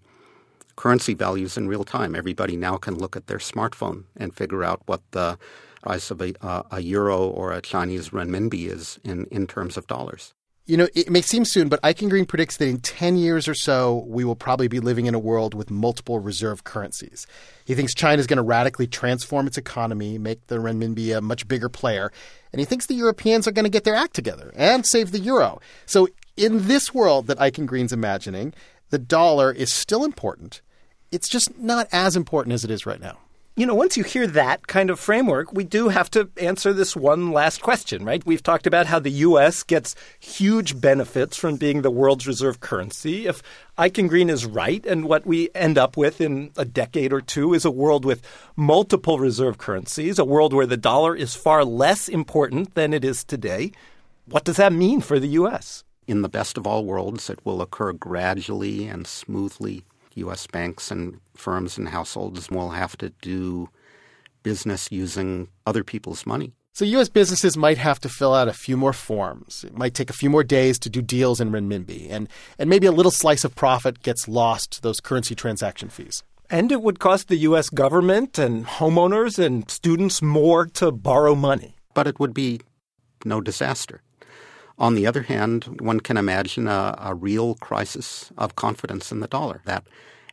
currency 0.78 1.14
values 1.14 1.58
in 1.58 1.68
real 1.68 1.84
time. 1.84 2.16
Everybody 2.16 2.56
now 2.56 2.78
can 2.78 2.96
look 2.96 3.18
at 3.18 3.28
their 3.28 3.40
smartphone 3.40 4.06
and 4.16 4.34
figure 4.34 4.64
out 4.64 4.82
what 4.86 5.02
the 5.12 5.38
price 5.82 6.10
of 6.10 6.22
a, 6.22 6.34
a 6.72 6.80
euro 6.82 7.28
or 7.28 7.52
a 7.52 7.62
Chinese 7.62 8.10
renminbi 8.10 8.72
is 8.72 9.00
in, 9.04 9.26
in 9.26 9.48
terms 9.48 9.76
of 9.76 9.88
dollars. 9.88 10.34
You 10.66 10.76
know, 10.76 10.90
it 10.94 11.10
may 11.10 11.22
seem 11.22 11.46
soon, 11.46 11.70
but 11.70 11.82
Eichengreen 11.82 12.28
predicts 12.28 12.58
that 12.58 12.68
in 12.68 12.82
10 12.82 13.16
years 13.16 13.48
or 13.48 13.54
so, 13.54 14.04
we 14.06 14.26
will 14.26 14.36
probably 14.36 14.68
be 14.68 14.82
living 14.82 15.06
in 15.06 15.16
a 15.16 15.20
world 15.20 15.54
with 15.54 15.72
multiple 15.72 16.20
reserve 16.20 16.66
currencies. 16.66 17.26
He 17.64 17.74
thinks 17.74 17.96
China 17.96 18.20
is 18.20 18.28
going 18.28 18.36
to 18.36 18.44
radically 18.44 18.86
transform 18.86 19.48
its 19.48 19.58
economy, 19.58 20.18
make 20.18 20.46
the 20.48 20.58
renminbi 20.58 21.18
a 21.18 21.22
much 21.22 21.48
bigger 21.48 21.70
player, 21.70 22.12
and 22.52 22.60
he 22.60 22.66
thinks 22.66 22.86
the 22.86 22.96
Europeans 22.96 23.48
are 23.48 23.54
going 23.54 23.64
to 23.64 23.70
get 23.70 23.86
their 23.86 23.96
act 23.96 24.14
together 24.14 24.52
and 24.58 24.86
save 24.86 25.12
the 25.12 25.20
euro. 25.20 25.62
So, 25.86 26.10
in 26.36 26.68
this 26.68 26.94
world 26.94 27.28
that 27.28 27.40
Eichengreen's 27.40 27.94
imagining, 27.94 28.54
the 28.90 29.00
dollar 29.00 29.54
is 29.54 29.72
still 29.72 30.04
important, 30.04 30.62
it's 31.12 31.30
just 31.30 31.58
not 31.58 31.88
as 31.92 32.16
important 32.16 32.54
as 32.54 32.64
it 32.64 32.72
is 32.72 32.86
right 32.86 33.00
now. 33.00 33.18
You 33.58 33.66
know, 33.66 33.74
once 33.74 33.98
you 33.98 34.04
hear 34.04 34.28
that 34.28 34.68
kind 34.68 34.92
of 34.92 35.00
framework, 35.00 35.52
we 35.52 35.64
do 35.64 35.90
have 35.90 36.12
to 36.12 36.30
answer 36.38 36.74
this 36.74 36.96
one 36.96 37.32
last 37.32 37.60
question, 37.60 38.06
right? 38.06 38.24
We've 38.24 38.44
talked 38.44 38.68
about 38.68 38.86
how 38.86 39.00
the 39.00 39.10
U.S. 39.10 39.64
gets 39.64 39.96
huge 40.20 40.80
benefits 40.80 41.36
from 41.36 41.56
being 41.56 41.82
the 41.82 41.90
world's 41.90 42.28
reserve 42.28 42.60
currency. 42.60 43.26
If 43.26 43.42
Eichengreen 43.76 44.30
is 44.30 44.46
right, 44.46 44.86
and 44.86 45.06
what 45.06 45.26
we 45.26 45.50
end 45.56 45.80
up 45.80 45.98
with 45.98 46.22
in 46.22 46.52
a 46.56 46.66
decade 46.66 47.12
or 47.12 47.20
two 47.20 47.56
is 47.56 47.66
a 47.66 47.72
world 47.72 48.06
with 48.06 48.22
multiple 48.56 49.18
reserve 49.18 49.58
currencies, 49.58 50.20
a 50.20 50.24
world 50.24 50.54
where 50.54 50.68
the 50.68 50.78
dollar 50.78 51.16
is 51.16 51.34
far 51.34 51.66
less 51.66 52.08
important 52.08 52.76
than 52.76 52.94
it 52.94 53.04
is 53.04 53.24
today, 53.24 53.72
what 54.26 54.44
does 54.44 54.58
that 54.58 54.72
mean 54.72 55.02
for 55.02 55.20
the 55.20 55.30
U.S.? 55.30 55.84
In 56.06 56.22
the 56.22 56.30
best 56.30 56.60
of 56.60 56.68
all 56.68 56.86
worlds, 56.86 57.28
it 57.28 57.44
will 57.44 57.64
occur 57.64 57.92
gradually 57.92 58.88
and 58.88 59.08
smoothly 59.08 59.84
U.S. 60.18 60.48
banks 60.48 60.92
and 60.92 61.20
firms 61.36 61.78
and 61.78 61.90
households 61.90 62.50
will 62.50 62.72
have 62.72 62.98
to 62.98 63.10
do 63.22 63.70
business 64.44 64.92
using 64.92 65.50
other 65.66 65.84
people's 65.84 66.26
money. 66.26 66.54
So 66.74 66.86
U.S. 66.86 67.10
businesses 67.10 67.58
might 67.58 67.80
have 67.80 68.00
to 68.02 68.10
fill 68.10 68.36
out 68.36 68.48
a 68.48 68.54
few 68.54 68.78
more 68.78 68.94
forms. 68.94 69.64
It 69.64 69.76
might 69.76 69.96
take 69.96 70.12
a 70.12 70.14
few 70.14 70.30
more 70.30 70.44
days 70.44 70.78
to 70.80 70.92
do 70.92 71.02
deals 71.02 71.42
in 71.42 71.52
renminbi, 71.52 72.12
and 72.12 72.30
and 72.60 72.70
maybe 72.70 72.86
a 72.86 72.92
little 72.92 73.12
slice 73.12 73.44
of 73.44 73.56
profit 73.56 74.04
gets 74.04 74.28
lost 74.28 74.74
to 74.74 74.82
those 74.82 75.00
currency 75.00 75.34
transaction 75.34 75.90
fees. 75.90 76.24
And 76.50 76.72
it 76.72 76.82
would 76.82 77.00
cost 77.00 77.28
the 77.28 77.38
U.S. 77.50 77.70
government 77.70 78.38
and 78.38 78.66
homeowners 78.66 79.44
and 79.44 79.70
students 79.70 80.22
more 80.22 80.66
to 80.80 80.92
borrow 80.92 81.36
money. 81.36 81.76
But 81.94 82.08
it 82.08 82.20
would 82.20 82.34
be 82.34 82.62
no 83.26 83.42
disaster. 83.42 84.02
On 84.78 84.94
the 84.94 85.08
other 85.08 85.24
hand, 85.24 85.82
one 85.82 86.00
can 86.00 86.18
imagine 86.18 86.68
a, 86.68 86.96
a 87.00 87.16
real 87.16 87.56
crisis 87.56 88.32
of 88.38 88.56
confidence 88.56 89.12
in 89.12 89.22
the 89.22 89.28
dollar 89.28 89.62
that 89.66 89.88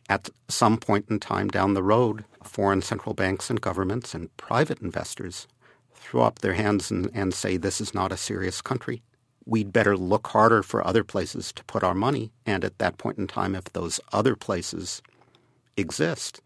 at 0.07 0.29
some 0.47 0.77
point 0.77 1.05
in 1.09 1.19
time 1.19 1.47
down 1.47 1.73
the 1.73 1.81
road, 1.81 2.25
foreign 2.43 2.83
central 2.83 3.15
banks 3.15 3.49
and 3.49 3.59
governments 3.59 4.13
and 4.13 4.35
private 4.37 4.81
investors 4.81 5.47
throw 5.93 6.21
up 6.21 6.39
their 6.39 6.53
hands 6.53 6.91
and, 6.91 7.09
and 7.13 7.33
say, 7.33 7.57
this 7.57 7.81
is 7.81 7.95
not 7.95 8.11
a 8.11 8.17
serious 8.17 8.61
country. 8.61 9.01
We'd 9.47 9.73
better 9.73 9.97
look 9.97 10.27
harder 10.27 10.61
for 10.61 10.85
other 10.85 11.03
places 11.03 11.51
to 11.53 11.63
put 11.63 11.83
our 11.83 11.95
money. 11.95 12.31
And 12.45 12.63
at 12.63 12.77
that 12.77 12.99
point 12.99 13.17
in 13.17 13.27
time, 13.27 13.55
if 13.55 13.65
those 13.65 13.99
other 14.13 14.35
places 14.35 15.01
exist, 15.75 16.41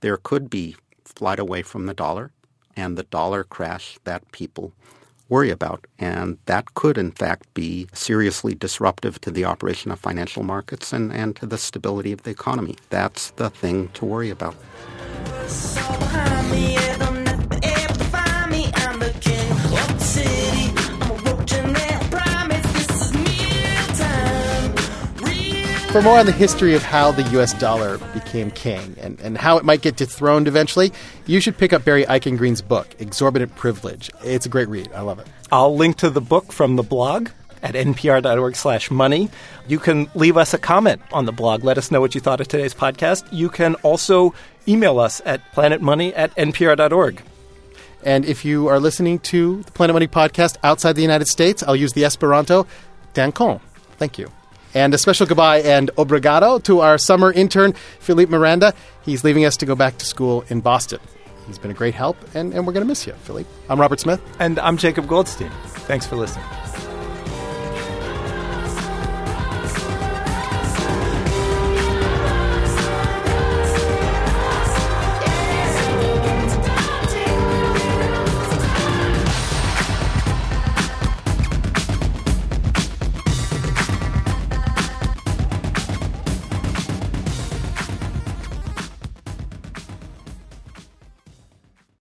there 0.00 0.16
could 0.16 0.48
be 0.48 0.76
flight 1.04 1.38
away 1.38 1.62
from 1.62 1.84
the 1.84 1.94
dollar 1.94 2.32
and 2.74 2.96
the 2.96 3.02
dollar 3.02 3.44
crash 3.44 3.98
that 4.04 4.32
people 4.32 4.72
worry 5.32 5.50
about. 5.50 5.86
And 5.98 6.36
that 6.44 6.74
could, 6.74 6.98
in 6.98 7.10
fact, 7.10 7.54
be 7.54 7.88
seriously 7.94 8.54
disruptive 8.54 9.18
to 9.22 9.30
the 9.30 9.46
operation 9.46 9.90
of 9.90 9.98
financial 9.98 10.42
markets 10.42 10.92
and, 10.92 11.10
and 11.10 11.34
to 11.36 11.46
the 11.46 11.56
stability 11.56 12.12
of 12.12 12.22
the 12.24 12.30
economy. 12.30 12.76
That's 12.90 13.30
the 13.30 13.48
thing 13.48 13.88
to 13.94 14.04
worry 14.04 14.28
about. 14.28 14.54
For 25.92 26.00
more 26.00 26.18
on 26.18 26.26
the 26.26 26.32
history 26.32 26.74
of 26.74 26.82
how 26.82 27.12
the 27.12 27.22
US 27.38 27.52
dollar 27.54 27.98
became 28.32 28.50
king 28.50 28.96
and, 28.98 29.20
and 29.20 29.36
how 29.36 29.58
it 29.58 29.64
might 29.64 29.82
get 29.82 29.96
dethroned 29.96 30.48
eventually, 30.48 30.90
you 31.26 31.38
should 31.38 31.58
pick 31.58 31.72
up 31.72 31.84
Barry 31.84 32.04
Eichengreen's 32.06 32.62
book, 32.62 32.88
Exorbitant 32.98 33.54
Privilege. 33.56 34.10
It's 34.24 34.46
a 34.46 34.48
great 34.48 34.68
read. 34.68 34.90
I 34.94 35.02
love 35.02 35.18
it. 35.18 35.26
I'll 35.50 35.76
link 35.76 35.98
to 35.98 36.08
the 36.08 36.22
book 36.22 36.50
from 36.50 36.76
the 36.76 36.82
blog 36.82 37.28
at 37.62 37.74
npr.org 37.74 38.56
slash 38.56 38.90
money. 38.90 39.28
You 39.68 39.78
can 39.78 40.10
leave 40.14 40.38
us 40.38 40.54
a 40.54 40.58
comment 40.58 41.02
on 41.12 41.26
the 41.26 41.32
blog. 41.32 41.62
Let 41.62 41.76
us 41.76 41.90
know 41.90 42.00
what 42.00 42.14
you 42.14 42.22
thought 42.22 42.40
of 42.40 42.48
today's 42.48 42.74
podcast. 42.74 43.24
You 43.30 43.50
can 43.50 43.74
also 43.76 44.34
email 44.66 44.98
us 44.98 45.20
at 45.26 45.40
planetmoney 45.52 46.12
at 46.16 46.34
npr.org. 46.36 47.22
And 48.02 48.24
if 48.24 48.44
you 48.44 48.66
are 48.68 48.80
listening 48.80 49.20
to 49.20 49.62
the 49.62 49.70
Planet 49.72 49.94
Money 49.94 50.08
podcast 50.08 50.56
outside 50.64 50.94
the 50.94 51.02
United 51.02 51.28
States, 51.28 51.62
I'll 51.62 51.76
use 51.76 51.92
the 51.92 52.04
Esperanto, 52.04 52.66
dankon. 53.14 53.60
Thank 53.98 54.18
you. 54.18 54.32
And 54.74 54.94
a 54.94 54.98
special 54.98 55.26
goodbye 55.26 55.60
and 55.60 55.90
obrigado 55.96 56.62
to 56.64 56.80
our 56.80 56.98
summer 56.98 57.32
intern, 57.32 57.74
Philippe 58.00 58.30
Miranda. 58.30 58.74
He's 59.04 59.24
leaving 59.24 59.44
us 59.44 59.56
to 59.58 59.66
go 59.66 59.74
back 59.74 59.98
to 59.98 60.06
school 60.06 60.44
in 60.48 60.60
Boston. 60.60 61.00
He's 61.46 61.58
been 61.58 61.70
a 61.70 61.74
great 61.74 61.94
help, 61.94 62.16
and, 62.34 62.54
and 62.54 62.66
we're 62.66 62.72
going 62.72 62.84
to 62.84 62.88
miss 62.88 63.06
you, 63.06 63.12
Philippe. 63.24 63.50
I'm 63.68 63.80
Robert 63.80 64.00
Smith. 64.00 64.20
And 64.38 64.58
I'm 64.60 64.76
Jacob 64.76 65.08
Goldstein. 65.08 65.50
Thanks 65.86 66.06
for 66.06 66.16
listening. 66.16 66.44